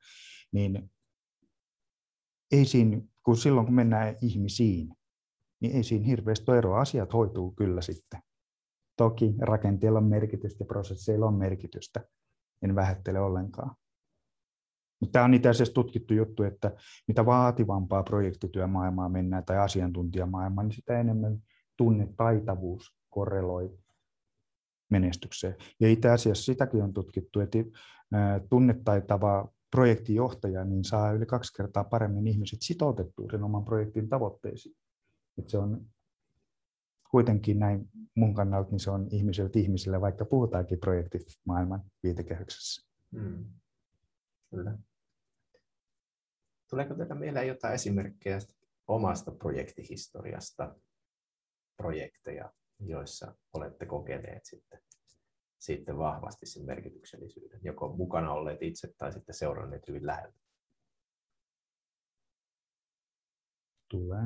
[0.52, 0.90] niin
[2.52, 4.88] ei siinä, kun silloin kun mennään ihmisiin,
[5.60, 6.80] niin ei siinä hirveästi ole eroa.
[6.80, 8.20] Asiat hoituu kyllä sitten.
[8.96, 12.00] Toki rakenteella on merkitystä ja prosesseilla on merkitystä.
[12.62, 13.76] En vähättele ollenkaan.
[15.00, 16.72] Mutta tämä on itse asiassa tutkittu juttu, että
[17.08, 21.38] mitä vaativampaa projektityömaailmaa mennään tai asiantuntijamaailmaa, niin sitä enemmän
[21.76, 23.78] tunnetaitavuus korreloi
[24.90, 25.56] menestykseen.
[25.80, 27.58] Ja itse asiassa sitäkin on tutkittu, että
[28.50, 34.76] tunnetaitava projektijohtaja niin saa yli kaksi kertaa paremmin ihmiset sitoutettua sen oman projektin tavoitteisiin.
[35.38, 35.86] Että se on
[37.10, 42.88] kuitenkin näin mun kannalta, niin se on ihmiseltä ihmisille, vaikka puhutaankin projektimaailman viitekehyksessä.
[43.12, 43.44] Hmm.
[44.50, 44.78] Kyllä.
[46.70, 48.38] Tuleeko teillä mieleen jotain esimerkkejä
[48.88, 50.76] omasta projektihistoriasta,
[51.76, 54.80] projekteja, joissa olette kokeneet sitten,
[55.58, 60.38] sitten vahvasti sen merkityksellisyyden, joko mukana olleet itse tai sitten seuranneet hyvin läheltä?
[63.88, 64.24] Tulee.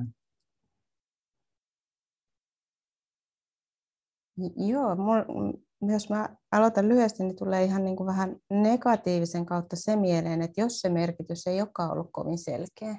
[4.56, 4.96] Joo,
[5.88, 10.60] jos mä aloitan lyhyesti, niin tulee ihan niin kuin vähän negatiivisen kautta se mieleen, että
[10.60, 12.96] jos se merkitys ei olekaan ollut kovin selkeä,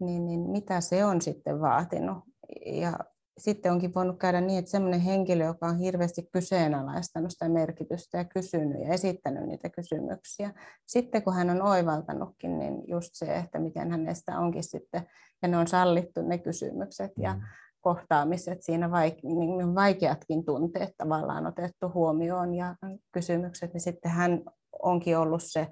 [0.00, 2.18] niin, niin mitä se on sitten vaatinut.
[2.66, 2.98] Ja
[3.38, 8.24] sitten onkin voinut käydä niin, että sellainen henkilö, joka on hirveästi kyseenalaistanut sitä merkitystä ja
[8.24, 10.50] kysynyt ja esittänyt niitä kysymyksiä.
[10.86, 15.02] Sitten kun hän on oivaltanutkin, niin just se, että miten hänestä onkin sitten,
[15.42, 17.40] ja ne on sallittu ne kysymykset ja mm.
[17.80, 18.90] kohtaamiset, siinä
[19.22, 22.76] niin vaikeatkin tunteet tavallaan otettu huomioon ja
[23.12, 24.42] kysymykset, niin sitten hän
[24.82, 25.68] onkin ollut se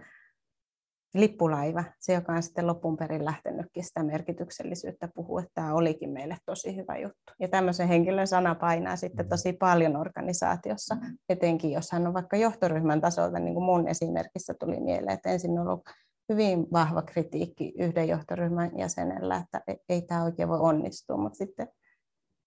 [1.14, 6.36] lippulaiva, se joka on sitten lopun perin lähtenytkin sitä merkityksellisyyttä puhuu, että tämä olikin meille
[6.46, 7.32] tosi hyvä juttu.
[7.40, 10.96] Ja tämmöisen henkilön sana painaa sitten tosi paljon organisaatiossa,
[11.28, 15.58] etenkin jos hän on vaikka johtoryhmän tasolta, niin kuin mun esimerkissä tuli mieleen, että ensin
[15.58, 15.84] on ollut
[16.28, 21.68] hyvin vahva kritiikki yhden johtoryhmän jäsenellä, että ei, tämä oikein voi onnistua, mutta sitten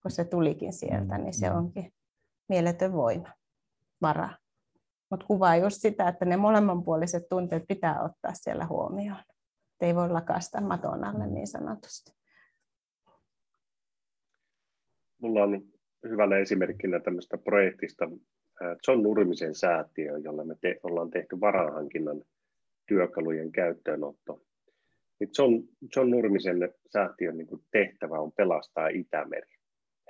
[0.02, 1.58] kun se tulikin sieltä, niin se mm.
[1.58, 1.94] onkin
[2.50, 3.30] mieletön voima,
[4.02, 4.43] varaa
[5.14, 9.20] mutta kuvaa just sitä, että ne molemmanpuoliset tunteet pitää ottaa siellä huomioon.
[9.20, 12.12] Et ei voi lakasta maton alle niin sanotusti.
[15.22, 15.62] Mulla on
[16.10, 18.10] hyvänä esimerkkinä tämmöistä projektista
[18.88, 22.24] John Nurmisen säätiö, jolla me te, ollaan tehty varahankinnan
[22.88, 24.42] työkalujen käyttöönotto.
[25.20, 25.64] Niin John,
[25.96, 26.58] John Nurmisen
[26.94, 29.54] säätiön niin tehtävä on pelastaa Itämeri.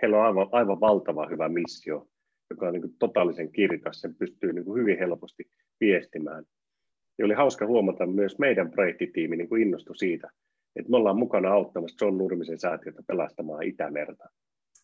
[0.02, 2.08] Heillä on aivan, aivan valtava hyvä missio
[2.50, 5.44] joka on niin kuin totaalisen kirkas, sen pystyy niin kuin hyvin helposti
[5.80, 6.44] viestimään.
[7.18, 10.30] Ja oli hauska huomata myös meidän projektitiimi niin innostui siitä,
[10.76, 14.30] että me ollaan mukana auttamassa John Nurmisen säätiötä pelastamaan Itämerta.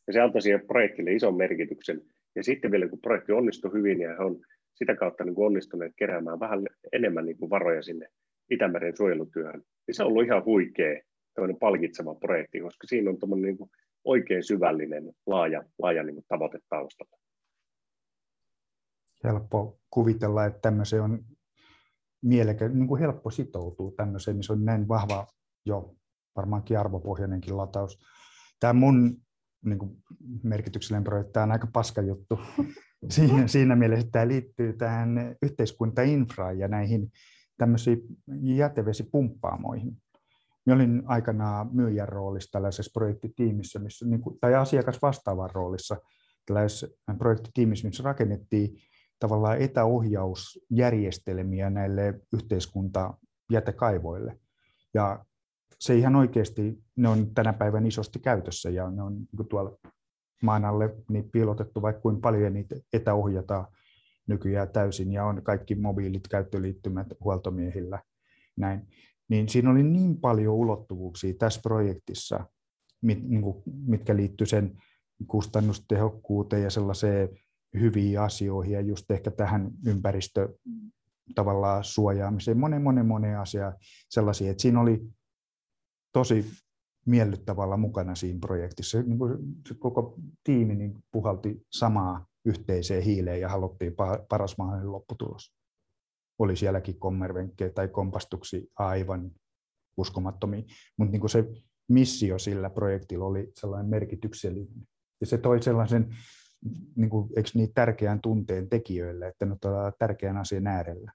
[0.07, 2.01] Ja se antoi siihen projektille ison merkityksen.
[2.35, 4.41] Ja sitten vielä kun projekti onnistui hyvin ja he on
[4.75, 8.07] sitä kautta niin kuin onnistuneet keräämään vähän enemmän niin kuin varoja sinne
[8.49, 11.01] Itämeren suojelutyöhön, niin se on ollut ihan huikea
[11.59, 13.69] palkitseva projekti, koska siinä on niin kuin
[14.03, 17.19] oikein syvällinen, laaja, laaja niin kuin tavoite taustalla
[19.23, 21.25] helppo kuvitella, että tämmöiseen on
[22.21, 25.27] mielekä, niin kuin helppo sitoutua tämmöiseen, missä on näin vahva
[25.65, 25.95] jo
[26.35, 27.99] varmaankin arvopohjainenkin lataus.
[28.59, 29.17] Tämä mun
[29.65, 29.97] niin kuin
[30.43, 32.39] merkityksellinen projekti, tämä on aika paska juttu.
[33.09, 37.11] Siinä, siinä mielessä, että tämä liittyy tähän yhteiskuntainfraan ja näihin
[37.57, 38.01] tämmöisiin
[38.41, 39.97] jätevesipumppaamoihin.
[40.65, 45.97] Minä olin aikanaan myyjän roolissa tällaisessa projektitiimissä, missä, niin kuin, tai asiakas vastaavan roolissa
[46.45, 48.77] tällaisessa projektitiimissä, missä rakennettiin
[49.19, 54.39] tavallaan etäohjausjärjestelmiä näille yhteiskuntajätekaivoille.
[54.93, 55.25] Ja
[55.79, 59.77] se ihan oikeasti, ne on tänä päivänä isosti käytössä ja ne on niin tuolla
[60.43, 63.67] maan alle niin piilotettu vaikka kuin paljon niitä etäohjataan
[64.27, 67.99] nykyään täysin ja on kaikki mobiilit käyttöliittymät huoltomiehillä.
[68.57, 68.87] Näin.
[69.29, 72.45] Niin siinä oli niin paljon ulottuvuuksia tässä projektissa,
[73.01, 74.77] mit, niin kuin, mitkä liittyy sen
[75.27, 77.29] kustannustehokkuuteen ja sellaiseen
[77.73, 80.49] hyviin asioihin ja just ehkä tähän ympäristö
[81.35, 83.73] tavallaan suojaamiseen, monen, monen, monen asia
[84.09, 85.01] sellaisia, että siinä oli
[86.13, 86.45] tosi
[87.05, 89.01] miellyttävällä mukana siinä projektissa.
[89.01, 93.95] Niin kuin se koko tiimi niin puhalti samaa yhteiseen hiileen ja haluttiin
[94.29, 95.53] paras mahdollinen lopputulos.
[96.39, 99.31] Oli sielläkin kommervenkkejä tai kompastuksi aivan
[99.97, 100.63] uskomattomia,
[100.97, 101.45] mutta niin se
[101.89, 104.87] missio sillä projektilla oli sellainen merkityksellinen.
[105.21, 106.15] Ja se toi sellaisen
[106.95, 111.11] niin kuin, eikö niin tärkeän tunteen tekijöille, että nyt ollaan tärkeän asian äärellä.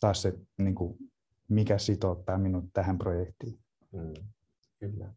[0.00, 0.98] Taas se, niin kuin,
[1.48, 3.58] mikä sitouttaa minut tähän projektiin.
[3.92, 4.14] Mm,
[4.78, 5.14] kyllä.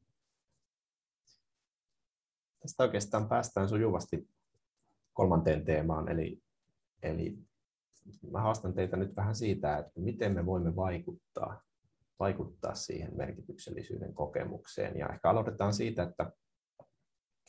[2.59, 4.29] Tästä oikeastaan päästään sujuvasti
[5.13, 6.41] kolmanteen teemaan, eli,
[7.03, 7.37] eli
[8.31, 11.61] mä haastan teitä nyt vähän siitä, että miten me voimme vaikuttaa,
[12.19, 14.97] vaikuttaa siihen merkityksellisyyden kokemukseen.
[14.97, 16.31] Ja ehkä aloitetaan siitä, että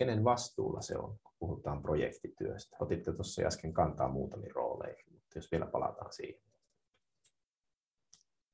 [0.00, 2.76] kenen vastuulla se on, kun puhutaan projektityöstä?
[2.80, 6.42] Otitte tuossa äsken kantaa muutamiin rooleihin, mutta jos vielä palataan siihen.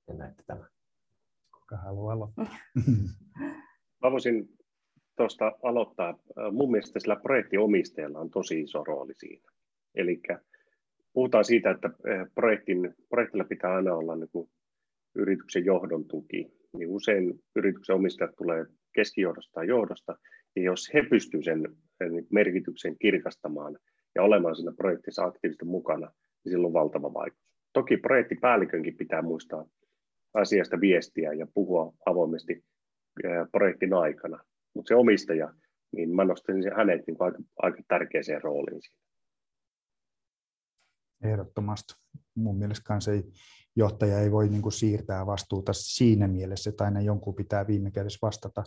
[0.08, 0.68] Ja näette tämän.
[1.58, 2.46] Kuka haluaa aloittaa?
[4.02, 4.48] Mä voisin
[5.16, 6.18] tuosta aloittaa.
[6.52, 9.50] Mun mielestä sillä projektiomistajalla on tosi iso rooli siinä.
[9.94, 10.22] Eli
[11.12, 14.50] puhutaan siitä, että eh, projektin, projektilla pitää aina olla niin kuin
[15.14, 16.52] yrityksen johdon tuki.
[16.72, 20.16] Niin usein yrityksen omistajat tulee keskijohdosta tai johdosta,
[20.56, 21.76] ja jos he pystyvät sen
[22.30, 23.78] merkityksen kirkastamaan
[24.14, 26.12] ja olemaan siinä projektissa aktiivisesti mukana,
[26.44, 27.46] niin sillä on valtava vaikutus.
[27.72, 29.64] Toki projektipäällikönkin pitää muistaa
[30.34, 32.64] asiasta viestiä ja puhua avoimesti
[33.52, 34.38] projektin aikana,
[34.74, 35.54] mutta se omistaja,
[35.92, 39.00] niin mä nostaisin hänet niin aika, aika tärkeäseen rooliin siinä.
[41.24, 41.94] Ehdottomasti.
[42.34, 43.22] Mun mielestä kanssa ei,
[43.76, 48.18] johtaja ei voi niin kuin siirtää vastuuta siinä mielessä, että aina jonkun pitää viime kädessä
[48.22, 48.64] vastata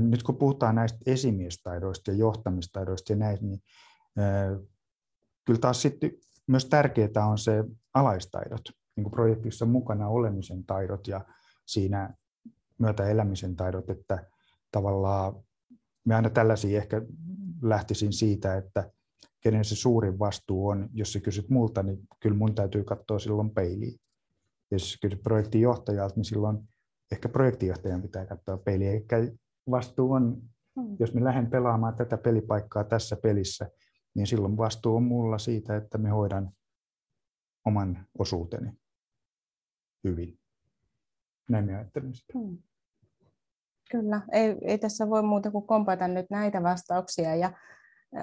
[0.00, 3.62] nyt kun puhutaan näistä esimiestaidoista ja johtamistaidoista ja näistä, niin
[5.46, 6.10] kyllä taas sitten
[6.46, 8.62] myös tärkeää on se alaistaidot,
[8.96, 11.24] niin kuin projektissa mukana olemisen taidot ja
[11.66, 12.14] siinä
[12.78, 14.26] myötä elämisen taidot, että
[14.72, 15.34] tavallaan
[16.04, 17.02] me aina tällaisia ehkä
[17.62, 18.90] lähtisin siitä, että
[19.40, 20.88] kenen se suurin vastuu on.
[20.92, 24.00] Jos sä kysyt multa, niin kyllä mun täytyy katsoa silloin peiliin.
[24.70, 26.58] Jos kysyt projektin johtajalta, niin silloin
[27.12, 28.90] ehkä projektinjohtajan pitää katsoa peiliin.
[28.90, 29.16] Eikä
[29.70, 30.42] vastuu on,
[30.80, 30.96] hmm.
[30.98, 33.70] jos me lähden pelaamaan tätä pelipaikkaa tässä pelissä,
[34.14, 36.50] niin silloin vastuu on mulla siitä, että me hoidan
[37.64, 38.72] oman osuuteni
[40.04, 40.38] hyvin.
[41.50, 42.38] Näin me ajattelen sitä.
[42.38, 42.58] Hmm.
[43.90, 47.36] Kyllä, ei, ei tässä voi muuta kuin kompata nyt näitä vastauksia.
[47.36, 47.52] Ja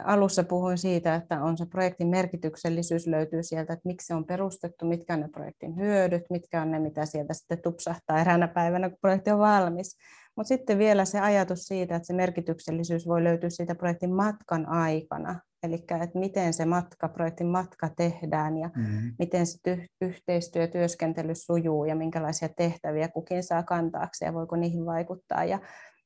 [0.04, 4.86] alussa puhuin siitä, että on se projektin merkityksellisyys löytyy sieltä, että miksi se on perustettu,
[4.86, 8.98] mitkä on ne projektin hyödyt, mitkä on ne, mitä sieltä sitten tupsahtaa eräänä päivänä, kun
[9.02, 9.98] projekti on valmis.
[10.36, 15.40] Mutta sitten vielä se ajatus siitä, että se merkityksellisyys voi löytyä siitä projektin matkan aikana.
[15.64, 19.14] Eli että miten se matka, projektin matka tehdään ja mm-hmm.
[19.20, 24.86] miten se ty- yhteistyö, työskentely sujuu ja minkälaisia tehtäviä kukin saa kantaakseen ja voiko niihin
[24.86, 25.44] vaikuttaa.
[25.44, 25.60] Ja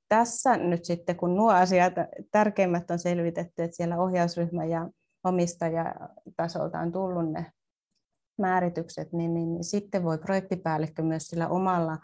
[0.09, 1.93] tässä nyt sitten, kun nuo asiat,
[2.31, 4.89] tärkeimmät on selvitetty, että siellä ohjausryhmä ja
[5.23, 7.45] omistajatasolta on tullut ne
[8.37, 11.97] määritykset, niin, niin, niin sitten voi projektipäällikkö myös sillä omalla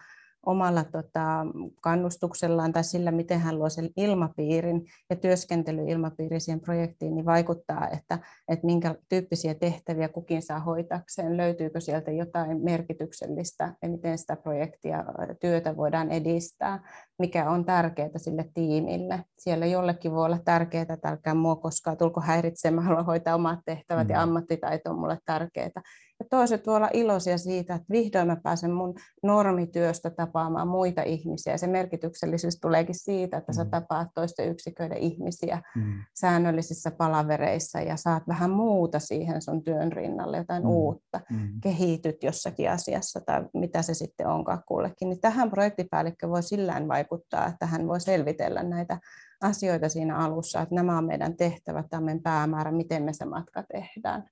[0.45, 1.45] omalla tota,
[1.81, 8.19] kannustuksellaan tai sillä, miten hän luo sen ilmapiirin ja työskentelyilmapiiri siihen projektiin, niin vaikuttaa, että,
[8.47, 15.05] että minkä tyyppisiä tehtäviä kukin saa hoitakseen, löytyykö sieltä jotain merkityksellistä ja miten sitä projektia
[15.41, 19.25] työtä voidaan edistää, mikä on tärkeää sille tiimille.
[19.39, 24.07] Siellä jollekin voi olla tärkeää, että älkää mua koskaan tulko häiritsemään, haluan hoitaa omat tehtävät
[24.07, 24.13] mm.
[24.13, 25.81] ja ammattitaito on mulle tärkeää.
[26.19, 31.57] Ja toiset voi olla iloisia siitä, että vihdoin mä pääsen mun normityöstä tapaamaan muita ihmisiä.
[31.57, 33.69] Se merkityksellisyys tuleekin siitä, että sä mm.
[33.69, 35.93] tapaat toisten yksiköiden ihmisiä mm.
[36.13, 40.69] säännöllisissä palavereissa ja saat vähän muuta siihen sun työn rinnalle, jotain mm.
[40.69, 41.21] uutta.
[41.29, 41.59] Mm.
[41.61, 45.09] Kehityt jossakin asiassa tai mitä se sitten onkaan kullekin.
[45.09, 48.99] Niin tähän projektipäällikkö voi sillään vaikuttaa, että hän voi selvitellä näitä
[49.41, 53.25] asioita siinä alussa, että nämä on meidän tehtävät, tämä on meidän päämäärä, miten me se
[53.25, 54.29] matka tehdään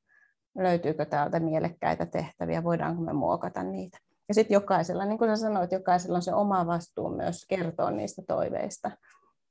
[0.57, 3.97] löytyykö täältä mielekkäitä tehtäviä, voidaanko me muokata niitä.
[4.27, 8.21] Ja sitten jokaisella, niin kuin sä sanoit, jokaisella on se oma vastuu myös kertoa niistä
[8.27, 8.91] toiveista.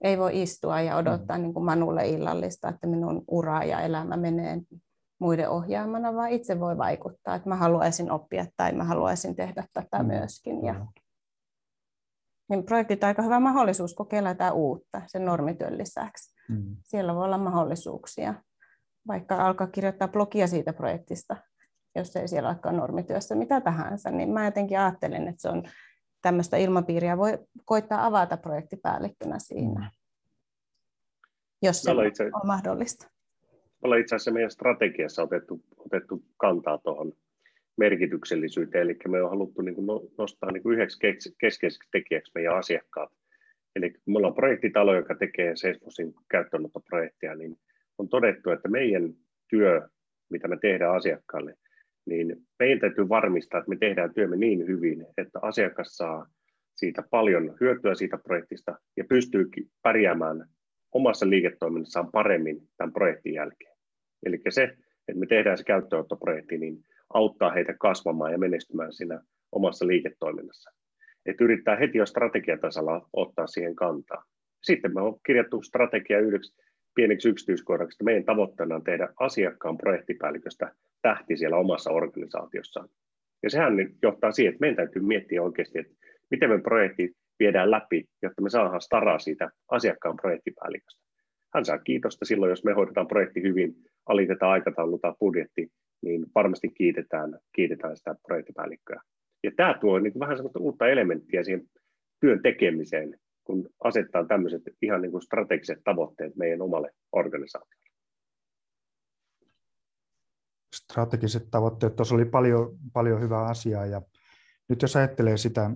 [0.00, 1.42] Ei voi istua ja odottaa mm.
[1.42, 4.60] niin kuin Manulle illallista, että minun ura ja elämä menee
[5.18, 9.98] muiden ohjaamana, vaan itse voi vaikuttaa, että mä haluaisin oppia tai mä haluaisin tehdä tätä
[9.98, 10.06] mm.
[10.06, 10.64] myöskin.
[10.64, 10.86] Ja,
[12.50, 16.34] niin projektit on aika hyvä mahdollisuus kokeilla jotain uutta sen normityön lisäksi.
[16.48, 16.76] Mm.
[16.82, 18.34] Siellä voi olla mahdollisuuksia
[19.08, 21.36] vaikka alkaa kirjoittaa blogia siitä projektista,
[21.96, 25.62] jos ei siellä olekaan normityössä, mitä tahansa, niin mä jotenkin ajattelen, että se on
[26.22, 29.90] tämmöistä ilmapiiriä voi koittaa avata projektipäällikkönä siinä, mm.
[31.62, 33.10] jos se itse, on mahdollista.
[33.82, 37.12] Ollaan itse asiassa meidän strategiassa otettu, otettu kantaa tuohon
[37.76, 40.98] merkityksellisyyteen, eli me on haluttu niin kuin no, nostaa niin kuin yhdeksi
[41.40, 43.10] keskeiseksi tekijäksi meidän asiakkaat.
[43.76, 47.58] Eli kun me ollaan projektitalo, joka tekee Salesforcein käyttöönottoprojektia, niin
[48.02, 49.14] on todettu, että meidän
[49.50, 49.88] työ,
[50.30, 51.54] mitä me tehdään asiakkaalle,
[52.06, 56.26] niin meidän täytyy varmistaa, että me tehdään työmme niin hyvin, että asiakas saa
[56.74, 59.50] siitä paljon hyötyä siitä projektista ja pystyy
[59.82, 60.46] pärjäämään
[60.92, 63.76] omassa liiketoiminnassaan paremmin tämän projektin jälkeen.
[64.26, 64.62] Eli se,
[65.08, 66.84] että me tehdään se käyttöönottoprojekti, niin
[67.14, 70.70] auttaa heitä kasvamaan ja menestymään siinä omassa liiketoiminnassa.
[71.26, 74.24] Että yrittää heti jo strategiatasalla ottaa siihen kantaa.
[74.62, 76.61] Sitten me on kirjattu strategia yhdeksi
[76.94, 82.88] pieneksi yksityiskohdaksi, meidän tavoitteena on tehdä asiakkaan projektipäälliköstä tähti siellä omassa organisaatiossaan.
[83.42, 85.94] Ja sehän johtaa siihen, että meidän täytyy miettiä oikeasti, että
[86.30, 91.02] miten me projekti viedään läpi, jotta me saadaan staraa siitä asiakkaan projektipäälliköstä.
[91.54, 93.74] Hän saa kiitosta silloin, jos me hoidetaan projekti hyvin,
[94.06, 95.68] alitetaan aikataulu tai budjetti,
[96.02, 99.00] niin varmasti kiitetään, kiitetään sitä projektipäällikköä.
[99.42, 101.62] Ja tämä tuo niin vähän sellaista uutta elementtiä siihen
[102.20, 107.82] työn tekemiseen, kun asettaa tämmöiset ihan niin kuin strategiset tavoitteet meidän omalle organisaatiolle.
[110.74, 114.02] Strategiset tavoitteet, tuossa oli paljon, paljon hyvää asiaa ja
[114.68, 115.70] nyt jos ajattelee sitä,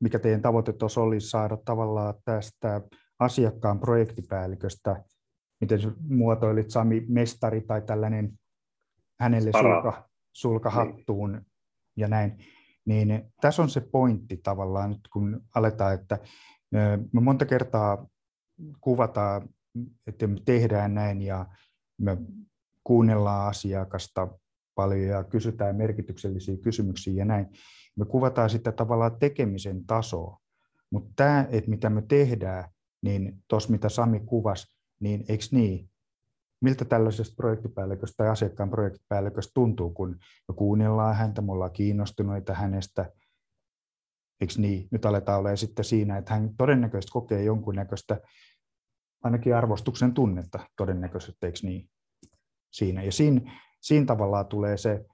[0.00, 2.80] mikä teidän tavoite tuossa oli saada tavallaan tästä
[3.18, 5.04] asiakkaan projektipäälliköstä,
[5.60, 8.32] miten muotoilit Sami, mestari tai tällainen
[9.20, 11.46] hänelle sulka, sulkahattuun niin.
[11.96, 12.38] ja näin,
[12.84, 16.18] niin tässä on se pointti tavallaan nyt kun aletaan, että
[17.12, 18.06] me monta kertaa
[18.80, 19.48] kuvataan,
[20.06, 21.46] että me tehdään näin ja
[21.98, 22.18] me
[22.84, 24.28] kuunnellaan asiakasta
[24.74, 27.46] paljon ja kysytään merkityksellisiä kysymyksiä ja näin.
[27.96, 30.40] Me kuvataan sitä tavallaan tekemisen tasoa,
[30.90, 32.64] mutta tämä, että mitä me tehdään,
[33.02, 34.66] niin tuossa mitä Sami kuvasi,
[35.00, 35.90] niin eikö niin?
[36.60, 40.16] Miltä tällaisesta projektipäälliköstä tai asiakkaan projektipäälliköstä tuntuu, kun
[40.48, 43.10] me kuunnellaan häntä, me ollaan kiinnostuneita hänestä,
[44.40, 44.88] Eikö niin?
[44.90, 48.20] Nyt aletaan olemaan sitten siinä, että hän todennäköisesti kokee jonkunnäköistä
[49.22, 51.90] ainakin arvostuksen tunnetta todennäköisesti, eikö niin?
[52.72, 53.02] Siinä.
[53.02, 55.04] Ja siinä, siinä tavallaan tulee se,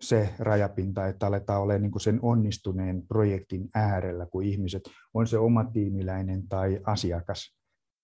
[0.00, 4.82] se rajapinta, että aletaan olemaan niin sen onnistuneen projektin äärellä, kun ihmiset,
[5.14, 7.56] on se oma tiimiläinen tai asiakas,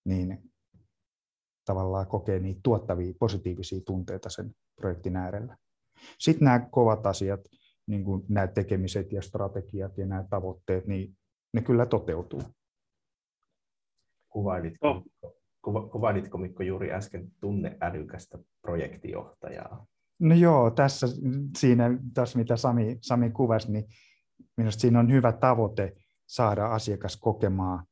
[0.05, 0.53] niin
[1.65, 5.57] tavallaan kokee niitä tuottavia, positiivisia tunteita sen projektin äärellä.
[6.19, 7.41] Sitten nämä kovat asiat,
[7.87, 11.17] niin kuin nämä tekemiset ja strategiat ja nämä tavoitteet, niin
[11.55, 12.43] ne kyllä toteutuu.
[14.29, 15.03] Kuvailitko,
[15.63, 19.87] kuva, kuvailitko Mikko juuri äsken tunneälykästä projektijohtajaa?
[20.21, 21.07] No joo, tässä,
[21.59, 23.85] siinä, tässä mitä Sami, Sami kuvasi, niin
[24.57, 25.93] minusta siinä on hyvä tavoite
[26.27, 27.87] saada asiakas kokemaan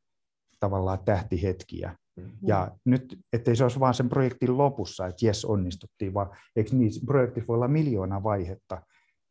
[0.61, 1.97] tavallaan tähtihetkiä.
[2.17, 2.39] Mm-hmm.
[2.43, 6.91] Ja nyt, ettei se olisi vain sen projektin lopussa, että jes, onnistuttiin, vaan eikö niin,
[7.07, 8.83] projekti voi olla miljoona vaihetta,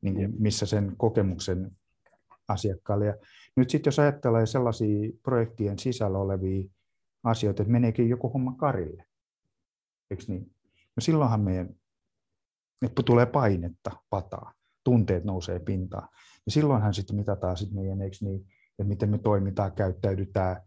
[0.03, 1.71] niin kuin, missä sen kokemuksen
[2.47, 3.05] asiakkaalle.
[3.05, 3.15] Ja
[3.55, 6.63] nyt sitten jos ajattelee sellaisia projektien sisällä olevia
[7.23, 9.05] asioita, että meneekin joku homma karille,
[10.11, 10.55] eikö niin?
[10.95, 11.69] No silloinhan meidän
[12.85, 16.09] että tulee painetta, pataa, tunteet nousee pintaan.
[16.45, 20.61] Ja silloinhan sitten mitataan sit meidän, eikö niin, että miten me toimitaan, käyttäydytään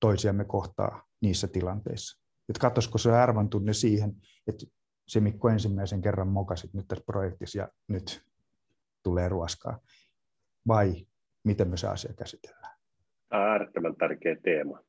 [0.00, 2.22] toisiamme kohtaa niissä tilanteissa.
[2.48, 4.66] Että katsoisiko se arvan tunne siihen, että
[5.08, 8.22] se Mikko ensimmäisen kerran mokasit nyt tässä projektissa ja nyt
[9.02, 9.78] tulee ruoskaa.
[10.66, 11.06] Vai
[11.44, 12.78] miten me se asia käsitellään?
[13.28, 14.80] Tämä on äärettömän tärkeä teema.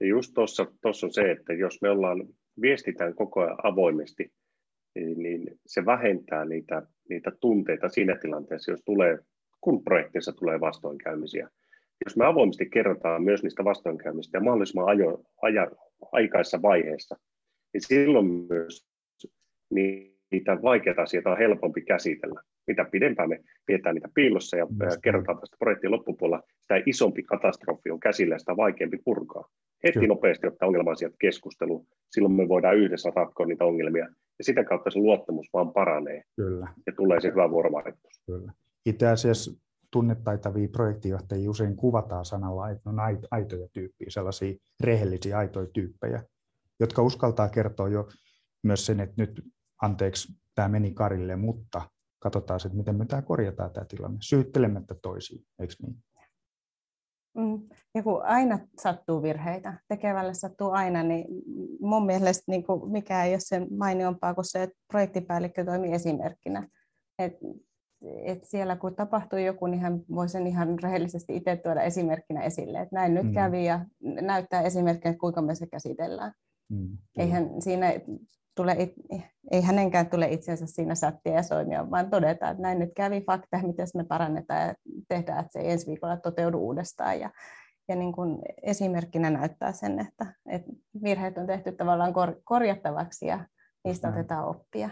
[0.00, 0.66] Ja just tuossa
[1.06, 2.26] on se, että jos me ollaan,
[2.60, 4.32] viestitään koko ajan avoimesti,
[4.94, 9.18] niin, niin se vähentää niitä, niitä tunteita siinä tilanteessa, jos tulee,
[9.60, 11.50] kun projektissa tulee vastoinkäymisiä.
[12.04, 15.70] Jos me avoimesti kerrotaan myös niistä vastoinkäymistä ja mahdollisimman ajo, aja,
[16.12, 17.16] aikaisessa vaiheessa,
[17.72, 18.89] niin silloin myös
[19.70, 22.42] niitä vaikeita asioita on helpompi käsitellä.
[22.66, 24.66] Mitä pidempään me pidetään niitä piilossa ja
[25.02, 29.48] kerrotaan tästä projektin loppupuolella, sitä isompi katastrofi on käsillä ja sitä vaikeampi purkaa.
[29.84, 30.08] Heti Kyllä.
[30.08, 34.04] nopeasti ottaa ongelma-asiat keskusteluun, silloin me voidaan yhdessä ratkoa niitä ongelmia
[34.38, 36.68] ja sitä kautta se luottamus vaan paranee Kyllä.
[36.86, 38.22] ja tulee se hyvä vuorovaikutus.
[38.26, 38.52] Kyllä.
[38.86, 39.52] Itse asiassa
[39.90, 46.22] tunnetaitavia projektijohtajia usein kuvataan sanalla, että ne on aitoja tyyppiä, sellaisia rehellisiä aitoja tyyppejä,
[46.80, 48.08] jotka uskaltaa kertoa jo
[48.62, 49.44] myös sen, että nyt
[49.82, 51.82] anteeksi, tämä meni Karille, mutta
[52.18, 55.96] katsotaan, että miten me tämä korjataan tämä tilanne, syyttelemättä toisiin, eikö niin?
[57.36, 57.68] Mm.
[57.94, 61.26] Ja kun aina sattuu virheitä, tekevälle sattuu aina, niin
[61.80, 66.68] mun mielestä niin kuin mikä ei ole sen mainiompaa kuin se, että projektipäällikkö toimii esimerkkinä.
[67.18, 67.32] Et,
[68.24, 72.80] et siellä kun tapahtuu joku, niin hän voi sen ihan rehellisesti itse tuoda esimerkkinä esille,
[72.80, 73.32] että näin nyt mm.
[73.32, 73.86] kävi ja
[74.20, 76.32] näyttää esimerkkinä, kuinka me se käsitellään.
[76.68, 76.98] Mm.
[77.18, 77.92] Eihän siinä
[78.60, 78.76] tule,
[79.50, 83.58] ei hänenkään tule itsensä siinä sättiä ja soimia, vaan todeta, että näin nyt kävi fakta,
[83.62, 84.74] miten me parannetaan ja
[85.08, 87.20] tehdään, että se ei ensi viikolla toteudu uudestaan.
[87.20, 87.30] Ja,
[87.88, 93.44] ja niin kuin esimerkkinä näyttää sen, että, että virheet on tehty tavallaan kor- korjattavaksi ja
[93.84, 94.14] niistä mm.
[94.14, 94.90] otetaan oppia.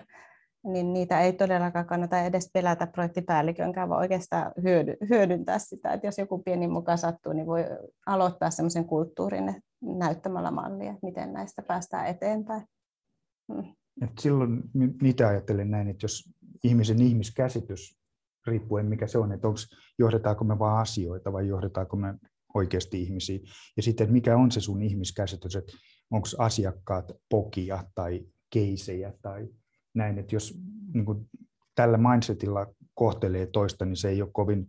[0.65, 6.19] Niin niitä ei todellakaan kannata edes pelätä projektipäällikönkään, vaan oikeastaan hyödy, hyödyntää sitä, että jos
[6.19, 7.65] joku pieni mukaan sattuu, niin voi
[8.07, 12.63] aloittaa sellaisen kulttuurin näyttämällä mallia, että miten näistä päästään eteenpäin.
[14.03, 14.63] Et silloin
[15.03, 16.31] mitä ajattelen näin, että jos
[16.65, 17.99] ihmisen ihmiskäsitys,
[18.47, 19.61] riippuen mikä se on, että onko,
[19.99, 22.15] johdetaanko me vain asioita vai johdetaanko me
[22.55, 23.39] oikeasti ihmisiä.
[23.77, 25.73] Ja sitten mikä on se sun ihmiskäsitys, että
[26.11, 29.49] onko asiakkaat pokia tai keisejä tai
[29.95, 30.59] näin, että jos
[30.95, 31.31] niin kuin,
[31.75, 34.67] tällä mindsetilla kohtelee toista, niin se ei ole kovin,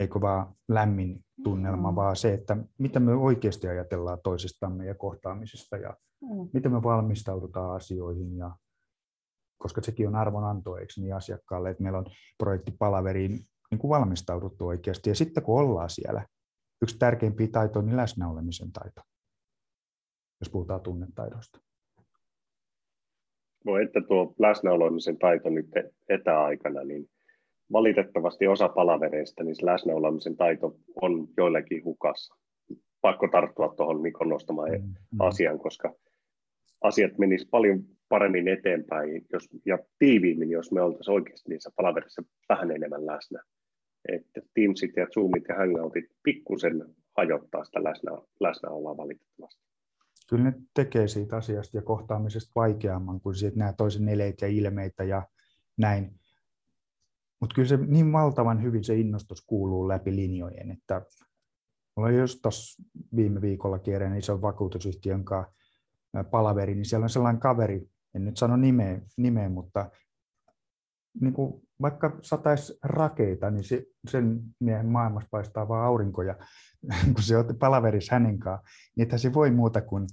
[0.00, 1.96] eikö vaan lämmin tunnelma, mm.
[1.96, 6.48] vaan se, että mitä me oikeasti ajatellaan toisistamme ja kohtaamisesta ja mm.
[6.52, 8.56] miten me valmistaudutaan asioihin ja
[9.58, 12.06] koska sekin on arvonanto, eikö niin asiakkaalle, että meillä on
[12.38, 13.30] projektipalaveriin
[13.70, 15.10] niin kuin valmistauduttu oikeasti.
[15.10, 16.26] Ja sitten kun ollaan siellä,
[16.82, 19.00] yksi tärkeimpiä taito on niin läsnäolemisen taito,
[20.40, 21.60] jos puhutaan tunnetaidosta.
[23.64, 25.66] No, että tuo läsnäolemisen taito nyt
[26.08, 27.10] etäaikana, niin
[27.72, 32.34] valitettavasti osa palavereista, niin läsnäolemisen taito on joillekin hukassa.
[33.00, 35.20] Pakko tarttua tuohon Mikon nostamaan mm, mm.
[35.20, 35.94] asian, koska
[36.80, 42.70] asiat menisivät paljon paremmin eteenpäin jos, ja tiiviimmin, jos me oltaisiin oikeasti niissä palaverissa vähän
[42.70, 43.42] enemmän läsnä.
[44.12, 46.84] Että Teamsit ja Zoomit ja Hangoutit pikkusen
[47.16, 48.10] hajottaa sitä läsnä,
[48.40, 49.64] läsnäoloa valitettavasti.
[50.28, 55.04] Kyllä ne tekee siitä asiasta ja kohtaamisesta vaikeamman, kuin siitä nämä toisen eleitä ja ilmeitä
[55.04, 55.22] ja
[55.76, 56.10] näin.
[57.44, 61.02] Mutta kyllä se niin valtavan hyvin se innostus kuuluu läpi linjojen, että
[61.96, 62.82] mulla oli just tuossa
[63.16, 65.52] viime viikolla kierreen ison vakuutusyhtiön kanssa
[66.30, 69.90] palaveri, niin siellä on sellainen kaveri, en nyt sano nimeä, nimeä mutta
[71.20, 76.34] niin kuin, vaikka sataisi rakeita, niin se, sen miehen maailmassa paistaa vaan aurinko, ja
[77.14, 80.06] kun se on palaverissa hänen kanssaan, niin se voi muuta kuin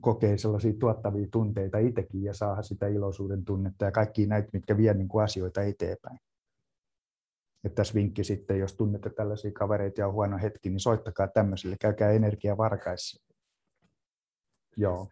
[0.00, 4.94] kokee sellaisia tuottavia tunteita itsekin ja saa sitä iloisuuden tunnetta ja kaikki näitä, mitkä vie
[4.94, 6.18] niin kuin asioita eteenpäin.
[7.64, 11.76] Että tässä vinkki sitten, jos tunnette tällaisia kavereita ja on huono hetki, niin soittakaa tämmöisille,
[11.80, 13.24] käykää energiavarkaissa.
[14.76, 15.08] Joo.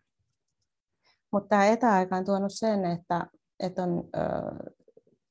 [1.33, 3.27] Mutta tämä etäaika on tuonut sen, että,
[3.61, 3.83] että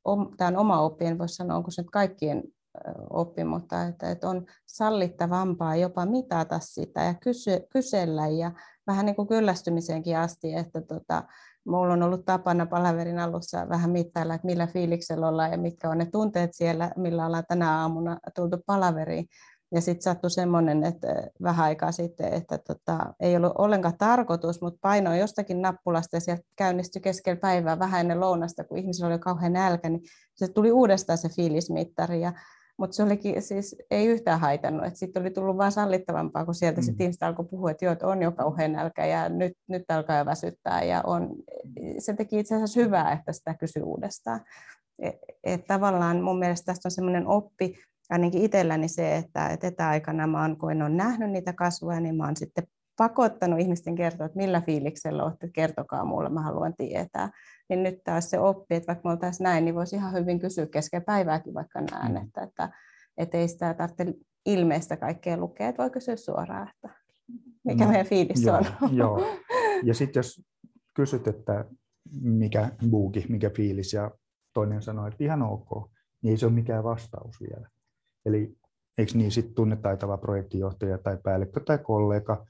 [0.05, 2.43] on, tämä on oma oppi, en voi sanoa, onko se nyt kaikkien
[3.09, 8.51] oppi, mutta että, että on sallittavampaa jopa mitata sitä ja kysy, kysellä ja
[8.87, 11.23] vähän niin kuin kyllästymiseenkin asti, että tota,
[11.67, 15.97] Mulla on ollut tapana palaverin alussa vähän mittailla, että millä fiiliksellä ollaan ja mitkä on
[15.97, 19.25] ne tunteet siellä, millä ollaan tänä aamuna tultu palaveriin.
[19.73, 21.07] Ja sitten sattui semmoinen, että
[21.43, 26.43] vähän aikaa sitten, että tota, ei ollut ollenkaan tarkoitus, mutta painoin jostakin nappulasta ja sieltä
[26.55, 30.01] käynnistyi keskellä päivää vähän ennen lounasta, kun ihmisillä oli kauhean nälkä, niin
[30.35, 32.21] se tuli uudestaan se fiilismittari.
[32.21, 32.33] Ja
[32.81, 36.81] mutta se olikin siis, ei yhtään haitannut, että sitten oli tullut vaan sallittavampaa, kun sieltä
[36.81, 36.85] mm.
[36.85, 40.17] sitten ihmiset alkoi puhua, että joo, että on jo kauhean nälkä ja nyt, nyt alkaa
[40.17, 41.35] jo väsyttää ja on,
[41.99, 44.41] se teki itse asiassa hyvää, että sitä kysyi uudestaan.
[44.99, 47.79] Et, et tavallaan mun mielestä tästä on semmoinen oppi,
[48.09, 52.15] ainakin itselläni se, että, että etäaikana mä oon, kun en ole nähnyt niitä kasvoja, niin
[52.15, 52.67] mä oon sitten
[52.97, 57.29] pakottanut ihmisten kertoa, että millä fiiliksellä olette, kertokaa mulle, mä haluan tietää.
[57.71, 60.65] Niin nyt taas se oppi, että vaikka me oltaisiin näin, niin voisi ihan hyvin kysyä
[60.65, 62.17] kesken päivääkin vaikka näin, mm.
[62.17, 62.69] että, että,
[63.17, 64.05] että ei sitä tarvitse
[64.45, 66.89] ilmeistä kaikkea lukea, että voi kysyä suoraan, että
[67.63, 68.97] mikä no, meidän fiilis joo, on.
[68.97, 69.23] Joo.
[69.83, 70.41] Ja sitten jos
[70.93, 71.65] kysyt, että
[72.21, 74.11] mikä buuki, mikä fiilis, ja
[74.53, 75.91] toinen sanoo, että ihan ok,
[76.21, 77.69] niin ei se ole mikään vastaus vielä.
[78.25, 78.57] Eli
[78.97, 82.45] eikö niin sitten tunnetaitava projektijohtaja tai päällikkö tai kollega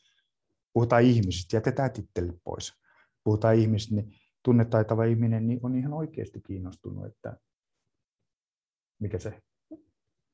[0.74, 2.74] puhutaan ihmisistä, jätetään tittelit pois.
[3.24, 4.14] Puhutaan ihmisistä, niin
[4.44, 7.38] tunnetaitava ihminen niin on ihan oikeasti kiinnostunut, että
[9.00, 9.42] mikä se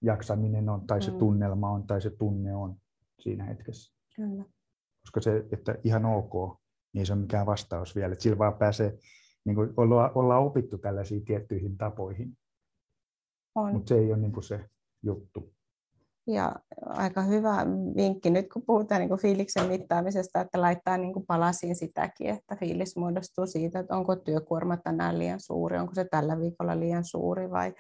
[0.02, 1.18] jaksaminen on, tai se mm.
[1.18, 2.76] tunnelma on, tai se tunne on
[3.20, 3.96] siinä hetkessä.
[4.16, 4.44] Kyllä.
[5.02, 6.60] Koska se, että ihan ok,
[6.94, 8.14] niin se on mikään vastaus vielä.
[8.14, 8.98] Että sillä vaan pääsee,
[9.46, 12.38] niin kuin olla, olla opittu tällaisiin tiettyihin tapoihin.
[13.74, 14.70] Mutta se ei ole niin kuin se
[15.04, 15.54] juttu.
[16.28, 16.56] Ja
[16.86, 17.66] aika hyvä
[17.96, 22.56] vinkki nyt, kun puhutaan niin kuin fiiliksen mittaamisesta, että laittaa niin kuin palasiin sitäkin, että
[22.56, 27.52] fiilis muodostuu siitä, että onko työkuorma tänään liian suuri, onko se tällä viikolla liian suuri
[27.52, 27.74] vai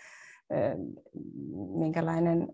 [1.75, 2.47] minkälainen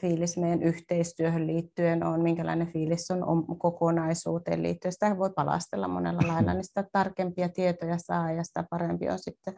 [0.00, 4.92] fiilis meidän yhteistyöhön liittyen on, minkälainen fiilis on kokonaisuuteen liittyen.
[4.92, 9.54] Sitä voi palastella monella lailla, niin sitä tarkempia tietoja saa ja sitä parempi on sitten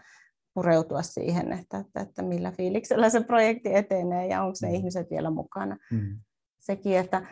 [0.55, 4.75] pureutua siihen, että, että, että millä fiiliksellä se projekti etenee ja onko ne mm.
[4.75, 5.77] ihmiset vielä mukana.
[5.93, 6.19] Mm.
[6.61, 7.23] Sekin, että,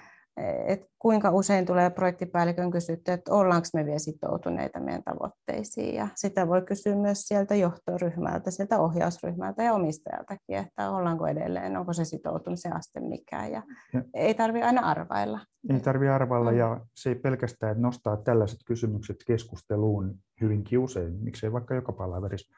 [0.67, 5.95] että kuinka usein tulee projektipäällikön kysytty, että ollaanko me vielä sitoutuneita meidän tavoitteisiin.
[5.95, 11.93] Ja sitä voi kysyä myös sieltä johtoryhmältä, sieltä ohjausryhmältä ja omistajaltakin, että ollaanko edelleen, onko
[11.93, 13.53] se sitoutumisen aste mikään.
[13.53, 13.63] Ja
[13.93, 14.03] ja.
[14.15, 15.41] Ei tarvitse aina arvailla.
[15.71, 21.53] Ei tarvitse arvailla ja se ei pelkästään että nostaa tällaiset kysymykset keskusteluun hyvinkin usein, miksei
[21.53, 22.57] vaikka joka palaverissa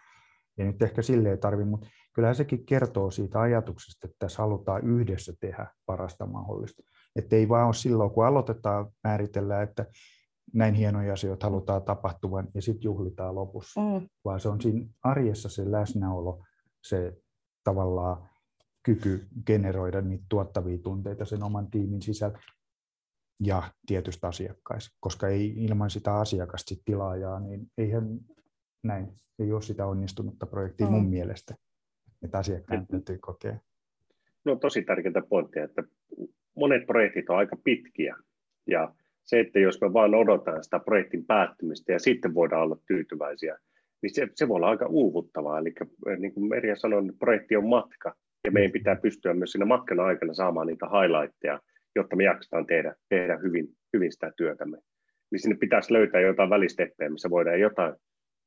[0.58, 5.32] ei nyt ehkä silleen tarvi, mutta kyllähän sekin kertoo siitä ajatuksesta, että tässä halutaan yhdessä
[5.40, 6.82] tehdä parasta mahdollista.
[7.16, 9.86] Että ei vaan ole silloin, kun aloitetaan määritellä, että
[10.54, 14.08] näin hienoja asioita halutaan tapahtuvan ja sitten juhlitaan lopussa, mm.
[14.24, 16.44] vaan se on siinä arjessa se läsnäolo,
[16.84, 17.12] se
[17.64, 18.28] tavallaan
[18.82, 22.38] kyky generoida niitä tuottavia tunteita sen oman tiimin sisällä
[23.40, 28.18] ja tietystä asiakkaista, koska ei ilman sitä asiakasta sit tilaajaa, niin eihän
[28.82, 29.08] näin
[29.38, 30.92] ei ole sitä onnistunutta projektia mm.
[30.92, 31.54] mun mielestä,
[32.22, 33.56] että asiakkaan täytyy kokea.
[34.44, 35.82] No tosi tärkeää pointtia, että
[36.56, 38.16] monet projektit on aika pitkiä
[38.66, 43.58] ja se, että jos me vaan odotetaan sitä projektin päättymistä ja sitten voidaan olla tyytyväisiä,
[44.02, 45.58] niin se, se voi olla aika uuvuttavaa.
[45.58, 45.74] Eli
[46.06, 48.14] eh, niin kuin Merja sanoi, niin projekti on matka
[48.44, 51.60] ja meidän pitää pystyä myös siinä matkan aikana saamaan niitä highlightteja,
[51.96, 54.78] jotta me jaksetaan tehdä, tehdä hyvin, hyvin sitä työtämme.
[55.30, 57.94] Niin sinne pitäisi löytää jotain välisteppejä, missä voidaan jotain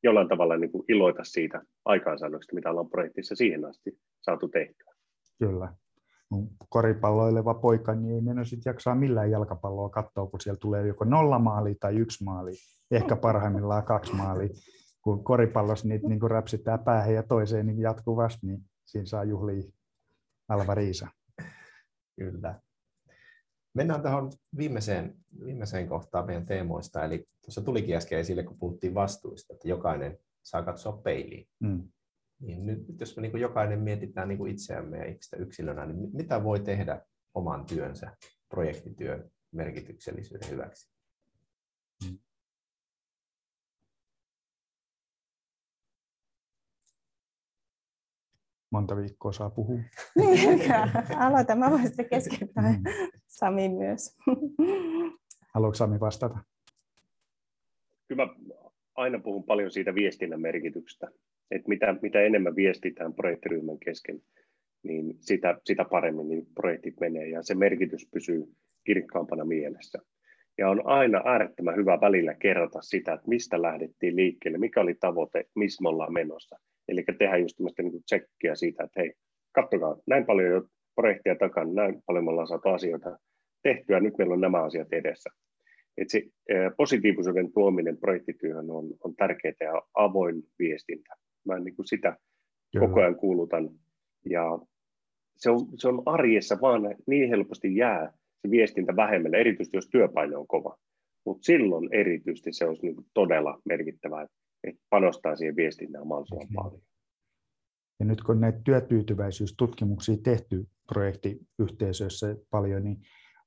[0.05, 4.93] jollain tavalla niin kuin iloita siitä aikaansaannoksesta, mitä ollaan projektissa siihen asti saatu tehtyä.
[5.39, 5.73] Kyllä.
[6.69, 11.39] Koripalloileva poika, niin ei mennä sitten jaksaa millään jalkapalloa katsoa, kun siellä tulee joko nolla
[11.39, 12.51] maali tai yksi maali,
[12.91, 14.49] ehkä parhaimmillaan kaksi maalia.
[15.01, 19.63] Kun koripallossa niitä niin räpsitään päähän ja toiseen niin jatkuvasti, niin siinä saa juhlia
[20.49, 21.07] Alvariisa.
[22.19, 22.59] Kyllä.
[23.75, 25.15] Mennään tähän viimeiseen,
[25.45, 27.05] viimeiseen kohtaan meidän teemoista.
[27.05, 31.47] Eli tuossa tulikin äsken esille, kun puhuttiin vastuista, että jokainen saa katsoa peiliin.
[31.59, 31.89] Mm.
[32.41, 36.43] Niin nyt, nyt jos me niin jokainen mietitään niin itseämme ja itsestä yksilönä, niin mitä
[36.43, 37.01] voi tehdä
[37.33, 38.17] oman työnsä,
[38.49, 40.94] projektityön merkityksellisyyden hyväksi?
[48.75, 49.79] Monta viikkoa saa puhua.
[50.15, 50.61] Niin,
[51.17, 51.55] aloita.
[51.55, 52.83] Mä voin sitten keskeyttää mm.
[53.27, 54.17] Sami myös.
[55.53, 56.37] Haluatko Sami vastata?
[58.07, 58.33] Kyllä mä
[58.95, 61.07] aina puhun paljon siitä viestinnän merkityksestä,
[61.51, 64.21] että mitä, mitä enemmän viestitään projektiryhmän kesken,
[64.83, 68.43] niin sitä, sitä paremmin niin projektit menee ja se merkitys pysyy
[68.83, 69.99] kirkkaampana mielessä.
[70.57, 75.45] Ja on aina äärettömän hyvä välillä kerrata sitä, että mistä lähdettiin liikkeelle, mikä oli tavoite,
[75.55, 76.59] missä me ollaan menossa.
[76.87, 79.13] Eli tehdään just tämmöistä niin tsekkiä siitä, että hei,
[79.51, 80.63] katsokaa, näin paljon jo
[80.95, 83.19] projektia takana, näin paljon me ollaan saatu asioita
[83.63, 85.29] tehtyä, nyt meillä on nämä asiat edessä.
[85.97, 86.21] Et se
[86.77, 91.15] positiivisuuden tuominen projektityöhön on, on tärkeää ja avoin viestintä.
[91.45, 92.17] Mä niin kuin sitä
[92.71, 92.87] Kyllä.
[92.87, 93.69] koko ajan kuulutan.
[94.29, 94.59] Ja
[95.37, 100.37] se on, se on arjessa vaan niin helposti jää se viestintä vähemmälle, erityisesti jos työpaine
[100.37, 100.77] on kova.
[101.25, 104.37] Mutta silloin erityisesti se olisi niin todella merkittävää, että
[104.89, 106.63] panostaa siihen viestintään mahdollisimman okay.
[106.63, 106.81] paljon.
[107.99, 113.01] Ja nyt kun näitä työtyytyväisyystutkimuksia tehty projektiyhteisöissä paljon, niin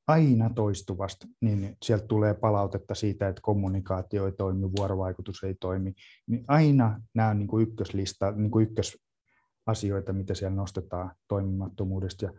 [0.07, 5.95] aina toistuvasti, niin sieltä tulee palautetta siitä, että kommunikaatio ei toimi, vuorovaikutus ei toimi,
[6.27, 12.25] niin aina nämä on niin kuin ykköslista, niin kuin ykkösasioita, mitä siellä nostetaan toimimattomuudesta.
[12.25, 12.33] Ja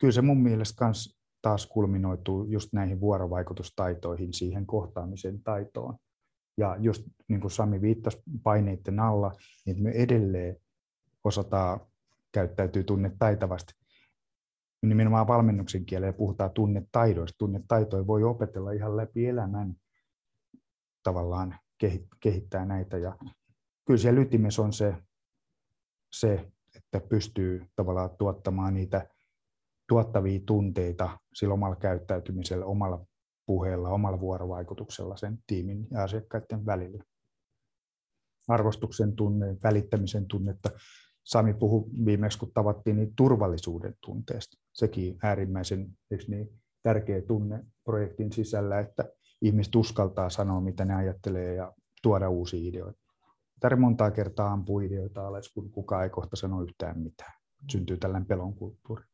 [0.00, 5.96] kyllä se mun mielestä myös taas kulminoituu just näihin vuorovaikutustaitoihin, siihen kohtaamisen taitoon.
[6.56, 9.32] Ja just niin kuin Sami viittasi paineiden alla,
[9.66, 10.56] niin me edelleen
[11.24, 11.80] osataan
[12.32, 12.84] käyttäytyy
[13.18, 13.74] taitavasti
[14.82, 17.38] nimenomaan valmennuksen kielellä puhutaan tunnetaidoista.
[17.38, 19.74] Tunnetaitoja voi opetella ihan läpi elämän
[21.02, 21.58] tavallaan
[22.20, 22.98] kehittää näitä.
[22.98, 23.16] Ja
[23.84, 24.96] kyllä siellä ytimessä on se,
[26.12, 29.08] se, että pystyy tavallaan tuottamaan niitä
[29.88, 33.06] tuottavia tunteita sillä omalla käyttäytymisellä, omalla
[33.46, 37.04] puheella, omalla vuorovaikutuksella sen tiimin ja asiakkaiden välillä.
[38.48, 40.70] Arvostuksen tunne, välittämisen tunnetta.
[41.24, 44.58] Sami puhui viimeksi, kun tavattiin, niin turvallisuuden tunteesta.
[44.72, 45.88] Sekin äärimmäisen
[46.28, 49.04] niin, tärkeä tunne projektin sisällä, että
[49.42, 51.72] ihmiset uskaltaa sanoa, mitä ne ajattelee ja
[52.02, 53.00] tuoda uusia ideoita.
[53.60, 57.32] Tarvitsee montaa kertaa ampua ideoita alas, kun kukaan ei kohta sano yhtään mitään.
[57.72, 59.04] Syntyy tällainen pelon kulttuuri.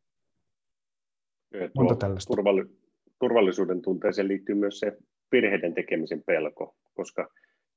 [1.74, 2.34] Monta tällaista.
[2.34, 2.79] Turvalli-
[3.20, 4.96] turvallisuuden tunteeseen liittyy myös se
[5.32, 7.28] virheiden tekemisen pelko, koska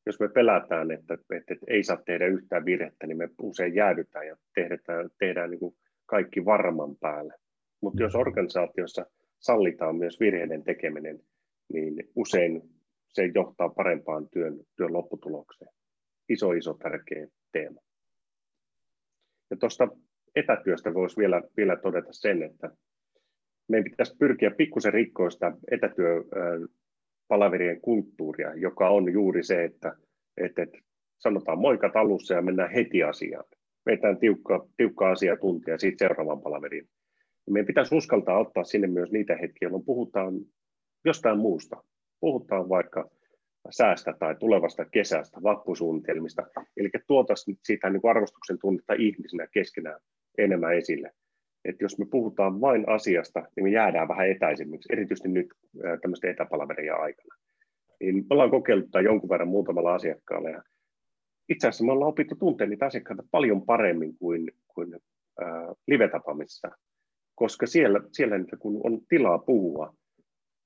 [0.05, 4.35] jos me pelätään, että, että, ei saa tehdä yhtään virhettä, niin me usein jäädytään ja
[4.55, 5.75] tehdään, tehdään niin kuin
[6.05, 7.33] kaikki varman päälle.
[7.81, 9.05] Mutta jos organisaatiossa
[9.39, 11.19] sallitaan myös virheiden tekeminen,
[11.73, 12.61] niin usein
[13.13, 15.71] se johtaa parempaan työn, työn lopputulokseen.
[16.29, 17.81] Iso, iso tärkeä teema.
[19.51, 19.87] Ja tuosta
[20.35, 22.69] etätyöstä voisi vielä, vielä todeta sen, että
[23.67, 26.23] meidän pitäisi pyrkiä pikkusen rikkoa sitä etätyö
[27.27, 29.95] palaverien kulttuuria, joka on juuri se, että,
[30.37, 30.77] että, että
[31.19, 33.45] sanotaan moikat alussa ja mennään heti asiaan.
[33.85, 36.89] Meitään tiukka, tiukka asiantuntija siitä seuraavan palaveriin.
[37.49, 40.33] Meidän pitäisi uskaltaa ottaa sinne myös niitä hetkiä, jolloin puhutaan
[41.05, 41.83] jostain muusta.
[42.19, 43.09] Puhutaan vaikka
[43.69, 46.43] säästä tai tulevasta kesästä, vappusuunnitelmista.
[46.77, 49.99] Eli tuotaisiin siitä niin arvostuksen tunnetta ihmisinä keskenään
[50.37, 51.11] enemmän esille.
[51.65, 55.47] Että jos me puhutaan vain asiasta, niin me jäädään vähän etäisemmiksi, erityisesti nyt
[56.01, 57.35] tämmöisten etäpalaverien aikana
[58.03, 60.63] niin me ollaan kokeillut tätä jonkun verran muutamalla asiakkaalla ja
[61.49, 64.93] itse asiassa me ollaan opittu tuntea niitä asiakkaita paljon paremmin kuin, kuin
[65.41, 66.71] äh, live-tapaamissa,
[67.35, 69.93] koska siellä, siellä niitä, kun on tilaa puhua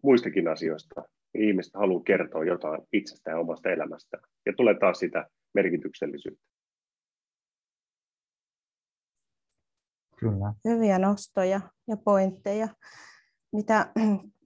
[0.04, 4.24] muistakin asioista, niin ihmiset haluaa kertoa jotain itsestään ja omasta elämästään.
[4.46, 6.57] Ja tulee taas sitä merkityksellisyyttä.
[10.20, 10.54] Kyllä.
[10.66, 12.68] Hyviä nostoja ja pointteja.
[13.52, 13.92] Mitä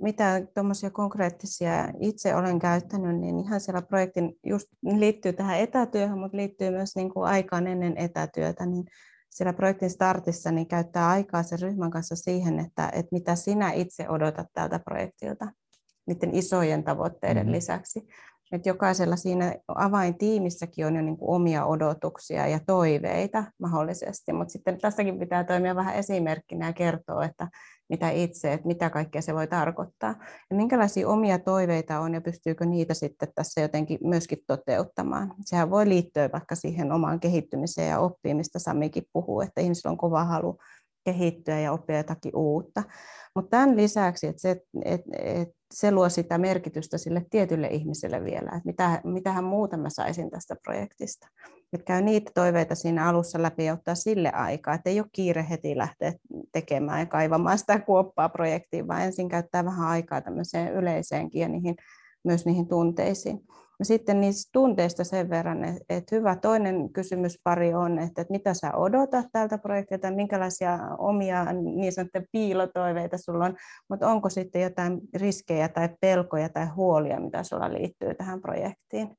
[0.00, 6.36] mitä tuommoisia konkreettisia itse olen käyttänyt, niin ihan siellä projektin just liittyy tähän etätyöhön, mutta
[6.36, 8.84] liittyy myös niin kuin aikaan ennen etätyötä, niin
[9.30, 14.08] siellä projektin startissa niin käyttää aikaa sen ryhmän kanssa siihen, että, että mitä sinä itse
[14.08, 15.52] odotat tältä projektilta
[16.06, 17.52] niiden isojen tavoitteiden mm-hmm.
[17.52, 18.06] lisäksi.
[18.54, 24.78] Että jokaisella siinä avaintiimissäkin on jo niin kuin omia odotuksia ja toiveita mahdollisesti, mutta sitten
[24.80, 27.48] tässäkin pitää toimia vähän esimerkkinä ja kertoa, että
[27.88, 30.14] mitä itse, että mitä kaikkea se voi tarkoittaa.
[30.50, 35.34] Ja minkälaisia omia toiveita on ja pystyykö niitä sitten tässä jotenkin myöskin toteuttamaan.
[35.44, 40.24] Sehän voi liittyä vaikka siihen omaan kehittymiseen ja oppimista Samikin puhuu, että ihmisillä on kova
[40.24, 40.58] halu
[41.04, 42.82] kehittyä ja oppia jotakin uutta.
[43.34, 44.50] Mutta tämän lisäksi, että se,
[44.84, 49.90] et, et, se luo sitä merkitystä sille tietylle ihmiselle vielä, että mitä, mitähän muuta mä
[49.90, 51.28] saisin tästä projektista.
[51.72, 55.46] Että käy niitä toiveita siinä alussa läpi ja ottaa sille aikaa, että ei ole kiire
[55.50, 56.12] heti lähteä
[56.52, 61.74] tekemään ja kaivamaan sitä kuoppaa projektiin, vaan ensin käyttää vähän aikaa tämmöiseen yleiseenkin ja niihin,
[62.24, 63.40] myös niihin tunteisiin.
[63.82, 69.58] Sitten niistä tunteista sen verran, että hyvä toinen kysymyspari on, että, mitä sä odotat tältä
[69.58, 73.56] projektilta, minkälaisia omia niin sanottuja piilotoiveita sulla on,
[73.88, 79.16] mutta onko sitten jotain riskejä tai pelkoja tai huolia, mitä sulla liittyy tähän projektiin.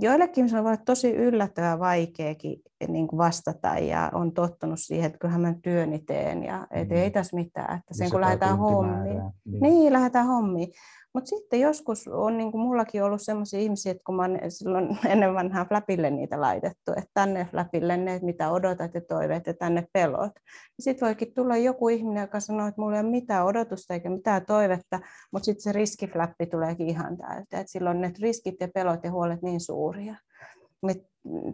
[0.00, 5.40] Joillekin se on tosi yllättävää vaikeakin niin kuin vastata ja on tottunut siihen, että kyllähän
[5.40, 6.96] mä työni teen ja et mm.
[6.96, 9.22] ei tässä mitään, että sen niin kun lähdetään hommiin.
[9.44, 9.62] Niin.
[9.62, 10.72] niin, lähdetään hommiin.
[11.16, 15.34] Mutta sitten joskus on niin kuin mullakin ollut sellaisia ihmisiä, että kun mä silloin ennen
[15.34, 20.32] vanhaa Flapille niitä laitettu, että tänne Flapille ne, mitä odotat ja toiveet ja tänne pelot.
[20.80, 24.46] Sitten voikin tulla joku ihminen, joka sanoo, että mulla ei ole mitään odotusta eikä mitään
[24.46, 25.00] toivetta,
[25.32, 27.60] mutta sitten se riskiflappi tuleekin ihan täyteen.
[27.60, 30.14] Että silloin ne riskit ja pelot ja huolet niin suuria.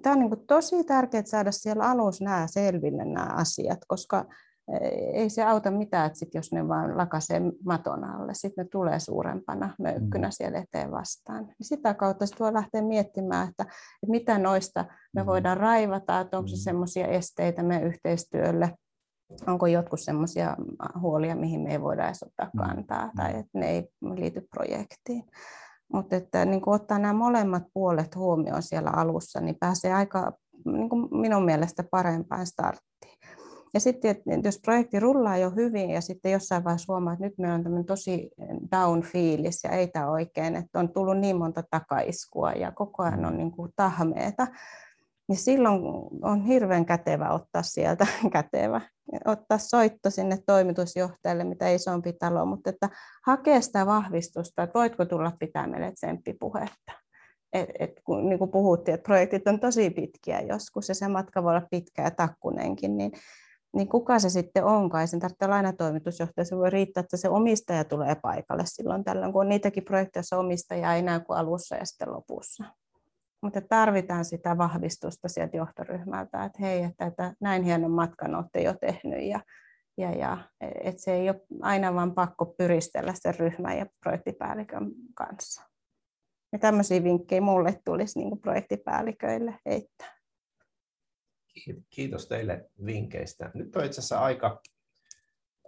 [0.03, 4.25] Tämä on niin tosi tärkeää saada siellä alussa nämä selville nämä asiat, koska
[5.13, 9.01] ei se auta mitään, että sit jos ne vaan lakasee maton alle, sitten ne tulee
[9.01, 10.33] suurempana möykkynä mm.
[10.33, 11.45] siellä eteen vastaan.
[11.45, 15.27] Niin sitä kautta sit voi lähteä miettimään, että, että mitä noista me mm.
[15.27, 16.61] voidaan raivata, että onko se mm.
[16.61, 18.75] semmoisia esteitä meidän yhteistyölle,
[19.47, 20.57] onko jotkut semmoisia
[21.01, 25.25] huolia, mihin me ei voida edes ottaa kantaa, tai että ne ei liity projektiin.
[25.93, 30.33] Mutta että niin ottaa nämä molemmat puolet huomioon siellä alussa, niin pääsee aika
[30.65, 30.89] niin
[31.21, 33.19] minun mielestä parempaan starttiin.
[33.75, 37.39] Ja sitten, että jos projekti rullaa jo hyvin ja sitten jossain vaiheessa huomaa, että nyt
[37.39, 38.31] meillä on tämmöinen tosi
[38.77, 43.37] down-fiilis ja ei tämä oikein, että on tullut niin monta takaiskua ja koko ajan on
[43.37, 44.47] niin kuin tahmeeta,
[45.33, 45.83] niin silloin
[46.23, 48.81] on hirveän kätevä ottaa sieltä kätevä,
[49.25, 52.89] ottaa soitto sinne toimitusjohtajalle, mitä isompi talo, mutta että
[53.27, 56.93] hakee sitä vahvistusta, että voitko tulla pitää meille tsemppipuhetta.
[57.53, 61.43] Et, et, kun, niin kuin puhuttiin, että projektit on tosi pitkiä joskus ja se matka
[61.43, 63.13] voi olla pitkä ja takkunenkin, niin
[63.77, 65.09] niin kuka se sitten onkaan.
[65.09, 66.45] Sen tarvitsee olla aina toimitusjohtaja.
[66.45, 70.39] Se voi riittää, että se omistaja tulee paikalle silloin tällöin, kun on niitäkin projekteja, joissa
[70.39, 72.65] omistaja ei näy kuin alussa ja sitten lopussa.
[73.43, 78.75] Mutta tarvitaan sitä vahvistusta sieltä johtoryhmältä, että hei, että, että näin hienon matkan olette jo
[78.75, 79.41] tehnyt ja,
[79.99, 85.63] ja, ja että se ei ole aina vaan pakko pyristellä sen ryhmän ja projektipäällikön kanssa.
[86.53, 90.17] Ja tämmöisiä vinkkejä mulle tulisi niin projektipäälliköille heittää.
[91.91, 93.51] Kiitos teille vinkkeistä.
[93.55, 94.63] Nyt on itse asiassa aika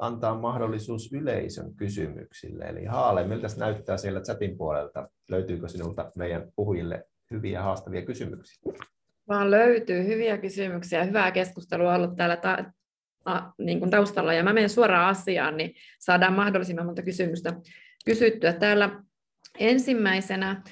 [0.01, 2.65] antaa mahdollisuus yleisön kysymyksille.
[2.65, 5.09] Eli Haale, miltä näyttää siellä chatin puolelta?
[5.29, 8.73] Löytyykö sinulta meidän puhujille hyviä haastavia kysymyksiä?
[9.29, 11.05] Vaan löytyy hyviä kysymyksiä.
[11.05, 12.65] Hyvää keskustelua ollut täällä ta-
[13.25, 14.35] a, niin kuin taustalla.
[14.35, 17.53] Ja mä menen suoraan asiaan, niin saadaan mahdollisimman monta kysymystä
[18.05, 18.53] kysyttyä.
[18.53, 19.03] Täällä
[19.59, 20.63] ensimmäisenä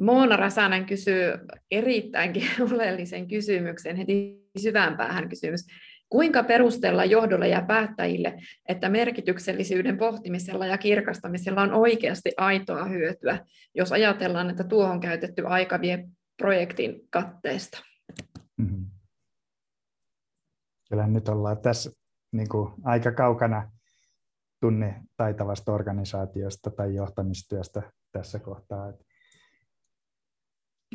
[0.00, 1.32] Moona Räsänen kysyy
[1.70, 5.66] erittäinkin oleellisen kysymyksen, heti syvään päähän kysymys.
[6.10, 8.38] Kuinka perustella johdolle ja päättäjille,
[8.68, 15.80] että merkityksellisyyden pohtimisella ja kirkastamisella on oikeasti aitoa hyötyä, jos ajatellaan, että tuohon käytetty aika
[15.80, 17.78] vie projektin katteesta?
[18.56, 18.86] Mm-hmm.
[20.88, 21.90] Kyllä nyt ollaan tässä
[22.32, 23.72] niin kuin aika kaukana
[24.60, 27.82] tunne taitavasta organisaatiosta tai johtamistyöstä
[28.12, 28.88] tässä kohtaa.
[28.88, 29.04] Että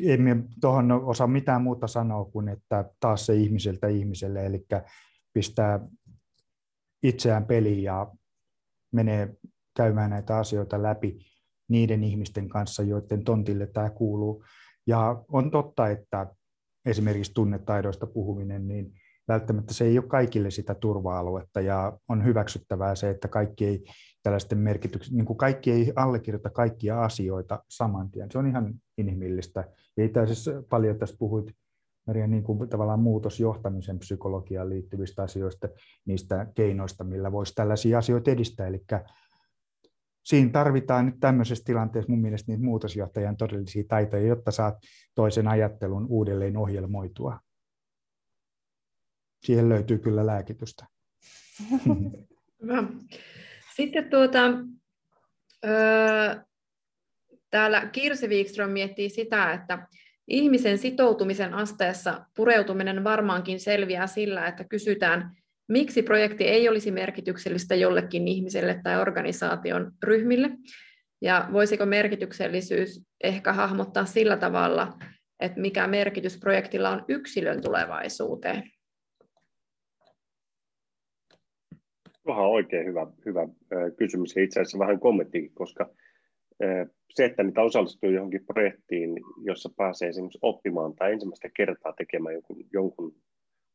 [0.02, 4.66] emme tuohon osaa mitään muuta sanoa kuin, että taas se ihmiseltä ihmiselle, eli
[5.32, 5.80] pistää
[7.02, 8.12] itseään peliin ja
[8.92, 9.36] menee
[9.76, 11.18] käymään näitä asioita läpi
[11.68, 14.44] niiden ihmisten kanssa, joiden tontille tämä kuuluu.
[14.86, 16.26] Ja on totta, että
[16.86, 18.92] esimerkiksi tunnetaidoista puhuminen, niin
[19.28, 23.84] välttämättä se ei ole kaikille sitä turva-aluetta ja on hyväksyttävää se, että kaikki ei
[24.22, 28.30] tällaisten merkityksen, niin kuin kaikki ei allekirjoita kaikkia asioita saman tien.
[28.30, 29.68] Se on ihan inhimillistä.
[29.96, 31.52] Ja itse asiassa paljon tässä puhuit
[32.06, 35.68] Maria, niin kuin tavallaan muutosjohtamisen psykologiaan liittyvistä asioista,
[36.06, 38.66] niistä keinoista, millä voisi tällaisia asioita edistää.
[38.66, 38.84] Eli
[40.24, 44.74] siinä tarvitaan nyt tämmöisessä tilanteessa mun mielestä niitä muutosjohtajan todellisia taitoja, jotta saat
[45.14, 47.38] toisen ajattelun uudelleen ohjelmoitua.
[49.46, 50.86] Siihen löytyy kyllä lääkitystä.
[53.76, 54.40] Sitten tuota,
[55.66, 56.36] öö,
[57.50, 59.88] täällä Kirsi Wikström miettii sitä, että
[60.28, 65.36] ihmisen sitoutumisen asteessa pureutuminen varmaankin selviää sillä, että kysytään,
[65.68, 70.50] miksi projekti ei olisi merkityksellistä jollekin ihmiselle tai organisaation ryhmille,
[71.20, 74.98] ja voisiko merkityksellisyys ehkä hahmottaa sillä tavalla,
[75.40, 78.75] että mikä merkitys projektilla on yksilön tulevaisuuteen.
[82.26, 83.48] Tuohan on oikein hyvä, hyvä
[83.96, 85.90] kysymys ja itse asiassa vähän kommenttikin, koska
[87.10, 92.56] se, että niitä osallistuu johonkin projektiin, jossa pääsee esimerkiksi oppimaan tai ensimmäistä kertaa tekemään jonkun,
[92.72, 93.14] jonkun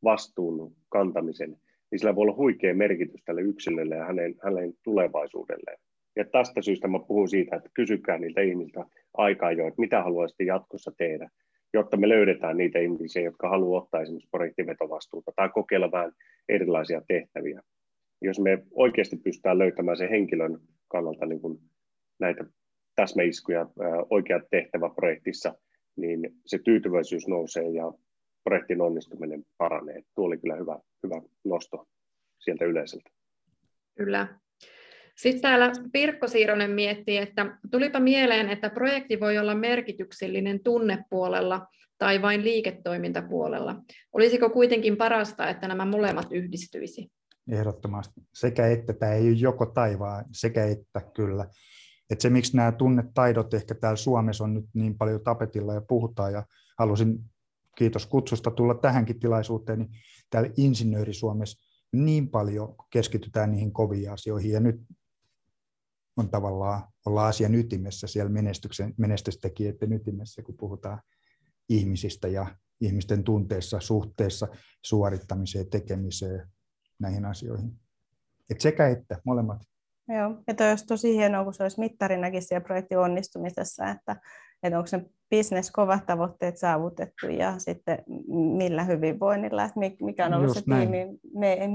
[0.03, 1.49] vastuun kantamisen,
[1.91, 5.77] niin sillä voi olla huikea merkitys tälle yksilölle ja hänen, hänen tulevaisuudelleen.
[6.15, 10.43] Ja tästä syystä mä puhun siitä, että kysykää niiltä ihmisiltä aikaa jo, että mitä haluaisitte
[10.43, 11.29] jatkossa tehdä,
[11.73, 16.11] jotta me löydetään niitä ihmisiä, jotka haluavat ottaa esimerkiksi projektivetovastuuta tai kokeilla vähän
[16.49, 17.61] erilaisia tehtäviä.
[18.21, 21.59] Jos me oikeasti pystytään löytämään sen henkilön kannalta niin kuin
[22.19, 22.45] näitä
[22.95, 23.67] täsmäiskuja
[24.09, 25.55] oikeat tehtävä projektissa,
[25.95, 27.93] niin se tyytyväisyys nousee ja
[28.43, 30.01] projektin onnistuminen paranee.
[30.15, 31.87] Tuo oli kyllä hyvä, hyvä nosto
[32.39, 33.09] sieltä yleiseltä.
[33.97, 34.27] Kyllä.
[35.17, 41.67] Sitten täällä Pirkko Siironen miettii, että tulipa mieleen, että projekti voi olla merkityksellinen tunnepuolella
[41.97, 43.75] tai vain liiketoimintapuolella.
[44.13, 47.11] Olisiko kuitenkin parasta, että nämä molemmat yhdistyisi?
[47.49, 48.21] Ehdottomasti.
[48.33, 51.47] Sekä että tämä ei ole joko tai, vaan sekä että kyllä.
[52.09, 56.33] Et se, miksi nämä tunnetaidot ehkä täällä Suomessa on nyt niin paljon tapetilla ja puhutaan,
[56.33, 56.45] ja
[56.79, 57.19] halusin,
[57.77, 59.91] kiitos kutsusta tulla tähänkin tilaisuuteen, niin
[60.29, 64.81] täällä insinööri Suomessa niin paljon keskitytään niihin koviin asioihin, ja nyt
[66.17, 71.01] on tavallaan, olla asian ytimessä siellä menestyksen, menestystekijöiden ytimessä, kun puhutaan
[71.69, 74.47] ihmisistä ja ihmisten tunteissa, suhteessa,
[74.85, 76.49] suorittamiseen, tekemiseen,
[77.01, 77.79] näihin asioihin.
[78.49, 79.61] Et sekä että, molemmat.
[80.07, 84.15] Joo, ja toi olisi tosi hienoa, kun se olisi mittarinakin siellä projektin onnistumisessa, että,
[84.63, 88.03] että onko ne business kovat tavoitteet saavutettu ja sitten
[88.57, 91.19] millä hyvinvoinnilla, että mikä on ollut Just se tiimin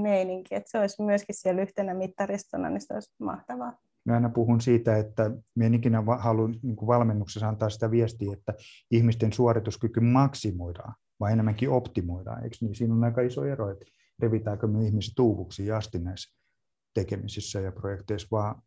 [0.01, 3.73] meininki, että se olisi myöskin siellä yhtenä mittaristona, niin se olisi mahtavaa.
[4.05, 8.53] Mä aina puhun siitä, että minä en ikinä halua niin valmennuksessa antaa sitä viestiä, että
[8.91, 12.43] ihmisten suorituskyky maksimoidaan, vaan enemmänkin optimoidaan.
[12.43, 12.75] Eikö niin?
[12.75, 13.85] Siinä on aika iso ero, että
[14.19, 16.35] revitäänkö me ihmiset tuuvuksiin asti näissä
[16.93, 18.61] tekemisissä ja projekteissa, vaan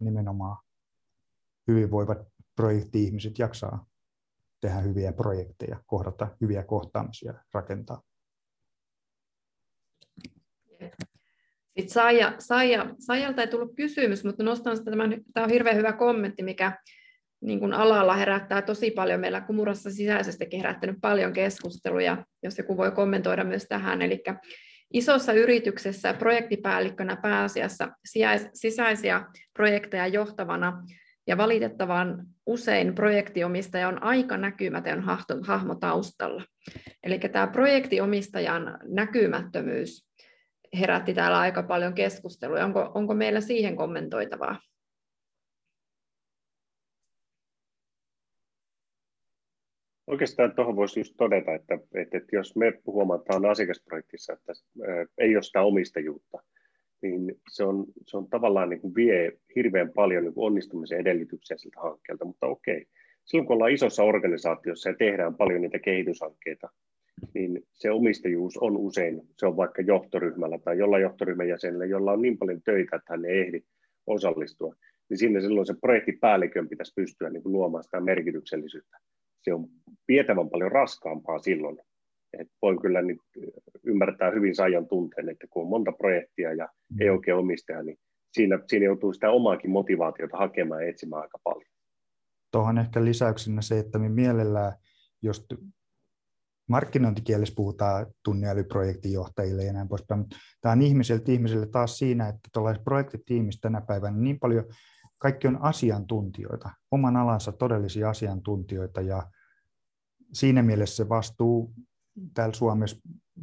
[0.00, 0.56] nimenomaan
[1.68, 2.18] hyvinvoivat
[2.56, 3.86] projekti-ihmiset jaksaa
[4.60, 8.02] tehdä hyviä projekteja, kohdata hyviä kohtaamisia, rakentaa.
[11.86, 16.42] Saija, Saija, Saijalta ei tullut kysymys, mutta nostan sitä tämän, tämä on hirveän hyvä kommentti,
[16.42, 16.78] mikä
[17.40, 19.20] niin kuin alalla herättää tosi paljon.
[19.20, 24.02] Meillä Kumurassa sisäisesti herättänyt paljon keskusteluja, jos joku voi kommentoida myös tähän.
[24.02, 24.22] Eli
[24.92, 27.88] isossa yrityksessä projektipäällikkönä pääasiassa
[28.54, 29.24] sisäisiä
[29.54, 30.82] projekteja johtavana
[31.26, 35.04] ja valitettavan usein projektiomistaja on aika näkymätön
[35.42, 36.42] hahmo taustalla.
[37.02, 40.10] Eli tämä projektiomistajan näkymättömyys
[40.80, 42.64] herätti täällä aika paljon keskustelua.
[42.64, 44.60] Onko, onko meillä siihen kommentoitavaa?
[50.10, 54.52] Oikeastaan tuohon voisi just todeta, että, että, että jos me huomataan asiakasprojektissa, että
[55.18, 56.38] ei ole sitä omistajuutta,
[57.02, 61.56] niin se on, se on tavallaan niin kuin vie hirveän paljon niin kuin onnistumisen edellytyksiä
[61.56, 62.86] siltä hankkeelta, mutta okei.
[63.24, 66.68] Silloin kun ollaan isossa organisaatiossa ja tehdään paljon niitä kehityshankkeita,
[67.34, 72.22] niin se omistajuus on usein, se on vaikka johtoryhmällä tai jolla johtoryhmän jäsenellä, jolla on
[72.22, 73.60] niin paljon töitä, että hän ei ehdi
[74.06, 74.74] osallistua,
[75.08, 78.98] niin sinne silloin se projektipäällikön pitäisi pystyä niin kuin luomaan sitä merkityksellisyyttä.
[79.42, 79.68] Se on
[80.08, 81.78] vietävän paljon raskaampaa silloin.
[82.38, 83.18] Et voin kyllä nyt
[83.84, 87.00] ymmärtää hyvin Saijan tunteen, että kun on monta projektia ja mm.
[87.00, 87.98] ei oikein omistaja, niin
[88.32, 91.70] siinä, siinä joutuu sitä omaakin motivaatiota hakemaan ja etsimään aika paljon.
[92.52, 94.72] Tuohon ehkä lisäyksenä se, että me mielellään,
[95.22, 95.46] jos
[96.68, 102.48] markkinointikielessä puhutaan tunniälyprojektin johtajille ja näin poispäin, mutta tämä on ihmiseltä ihmiselle taas siinä, että
[102.52, 104.64] tuollaisessa projektitiimissä tänä päivänä niin paljon
[105.20, 109.30] kaikki on asiantuntijoita, oman alansa todellisia asiantuntijoita ja
[110.32, 111.74] siinä mielessä se vastuu
[112.34, 112.96] täällä Suomessa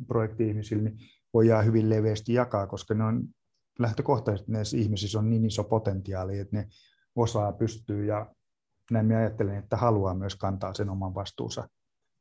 [0.08, 0.98] projekti-ihmisillä niin
[1.34, 3.28] voidaan hyvin leveästi jakaa, koska ne on
[3.80, 6.68] lähtökohtaisesti näissä ihmisissä on niin iso potentiaali, että ne
[7.16, 8.34] osaa, pystyy ja
[8.92, 11.70] näin minä ajattelen, että haluaa myös kantaa sen oman vastuunsa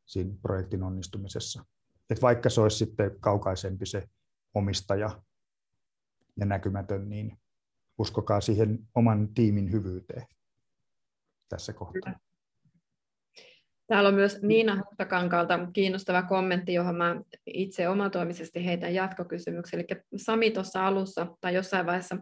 [0.06, 1.64] siinä projektin onnistumisessa.
[2.10, 4.08] Et vaikka se olisi sitten kaukaisempi se
[4.54, 5.22] omistaja
[6.36, 7.38] ja näkymätön, niin
[7.98, 10.26] uskokaa siihen oman tiimin hyvyyteen
[11.48, 12.18] tässä kohtaa.
[13.86, 17.16] Täällä on myös Niina Huttakankaalta kiinnostava kommentti, johon mä
[17.46, 19.80] itse omatoimisesti heitän jatkokysymyksen.
[19.80, 22.16] Eli Sami tuossa alussa tai jossain vaiheessa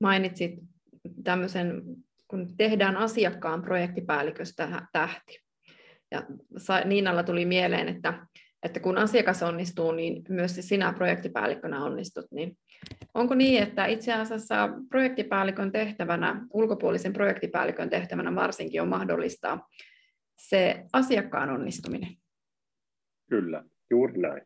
[0.00, 0.54] mainitsit
[1.24, 1.82] tämmöisen,
[2.28, 5.38] kun tehdään asiakkaan projektipäälliköstä tähti.
[6.10, 6.22] Ja
[6.84, 8.26] Niinalla tuli mieleen, että,
[8.64, 12.26] että kun asiakas onnistuu, niin myös sinä projektipäällikkönä onnistut.
[12.30, 12.56] Niin
[13.14, 19.68] onko niin, että itse asiassa projektipäällikön tehtävänä, ulkopuolisen projektipäällikön tehtävänä varsinkin on mahdollistaa
[20.38, 22.16] se asiakkaan onnistuminen?
[23.30, 24.42] Kyllä, juuri näin.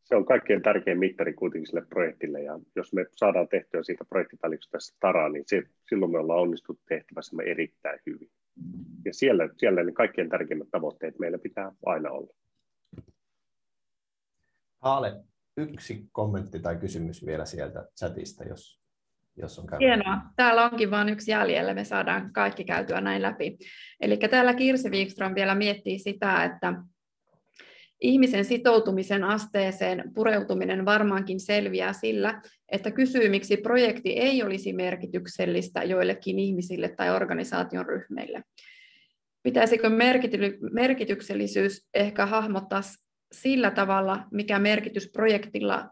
[0.00, 4.78] Se on kaikkein tärkein mittari kuitenkin sille projektille, ja jos me saadaan tehtyä siitä projektipäälliköstä
[5.00, 8.30] taraa, niin se, silloin me ollaan onnistuttu tehtävässämme erittäin hyvin.
[9.04, 12.34] Ja siellä, siellä ne kaikkein tärkeimmät tavoitteet meillä pitää aina olla.
[14.80, 15.16] Haale,
[15.56, 18.80] yksi kommentti tai kysymys vielä sieltä chatista, jos
[19.36, 19.88] jos on käynyt.
[19.88, 20.18] Hienoa.
[20.36, 23.58] Täällä onkin vain yksi jäljellä, me saadaan kaikki käytyä näin läpi.
[24.00, 26.74] Eli täällä Kirsi Wikström vielä miettii sitä, että
[28.00, 36.38] ihmisen sitoutumisen asteeseen pureutuminen varmaankin selviää sillä, että kysyy, miksi projekti ei olisi merkityksellistä joillekin
[36.38, 38.42] ihmisille tai organisaation ryhmille.
[39.42, 39.90] Pitäisikö
[40.72, 42.80] merkityksellisyys ehkä hahmottaa
[43.32, 45.88] sillä tavalla, mikä merkitys projektilla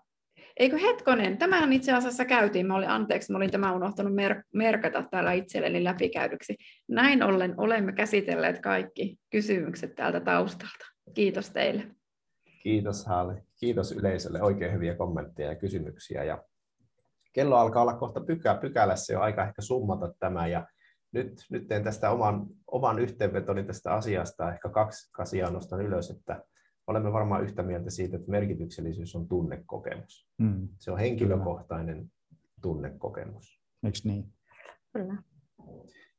[0.59, 5.03] Eikö hetkonen, tämähän itse asiassa käytiin, mä olin, anteeksi, mä olin tämä unohtanut mer- merkata
[5.11, 6.57] täällä itselleni läpikäydyksi.
[6.89, 10.86] Näin ollen olemme käsitelleet kaikki kysymykset täältä taustalta.
[11.14, 11.86] Kiitos teille.
[12.62, 13.34] Kiitos Haali.
[13.61, 14.43] Kiitos yleisölle.
[14.43, 16.24] Oikein hyviä kommentteja ja kysymyksiä.
[16.24, 16.45] Ja
[17.32, 20.47] kello alkaa olla kohta pykää, pykälässä jo aika ehkä summata tämä.
[20.47, 20.66] Ja
[21.12, 24.53] nyt, nyt teen tästä oman, oman yhteenvetoni tästä asiasta.
[24.53, 26.43] Ehkä kaksi asiaa nostan ylös, että
[26.89, 30.28] olemme varmaan yhtä mieltä siitä, että merkityksellisyys on tunnekokemus.
[30.39, 30.68] Mm.
[30.78, 32.43] Se on henkilökohtainen Kyllä.
[32.62, 33.61] tunnekokemus.
[33.84, 34.32] Eikö niin?
[34.93, 35.22] Kyllä.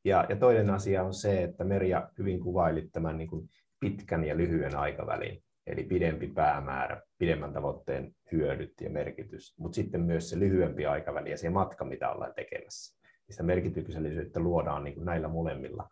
[0.05, 3.49] Ja, ja toinen asia on se, että Merja hyvin kuvailit tämän niin kuin
[3.79, 10.29] pitkän ja lyhyen aikavälin, eli pidempi päämäärä, pidemmän tavoitteen hyödyt ja merkitys, mutta sitten myös
[10.29, 12.99] se lyhyempi aikaväli ja se matka, mitä ollaan tekemässä.
[13.29, 15.89] Sitä merkityksellisyyttä luodaan niin kuin näillä molemmilla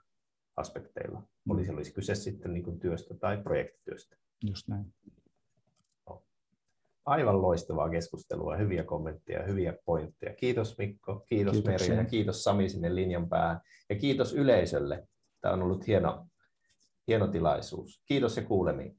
[0.57, 1.23] aspekteilla.
[1.49, 4.17] Oli se olisi kyse sitten niin kuin työstä tai projektityöstä.
[4.47, 4.93] Just näin.
[7.05, 10.35] Aivan loistavaa keskustelua, hyviä kommentteja, hyviä pointteja.
[10.35, 11.87] Kiitos Mikko, kiitos Kiitoksia.
[11.87, 13.61] Merja ja kiitos Sami sinne linjan päähän.
[13.89, 15.07] Ja kiitos yleisölle.
[15.41, 16.27] Tämä on ollut hieno,
[17.07, 18.01] hieno tilaisuus.
[18.05, 18.97] Kiitos ja kuulemiin.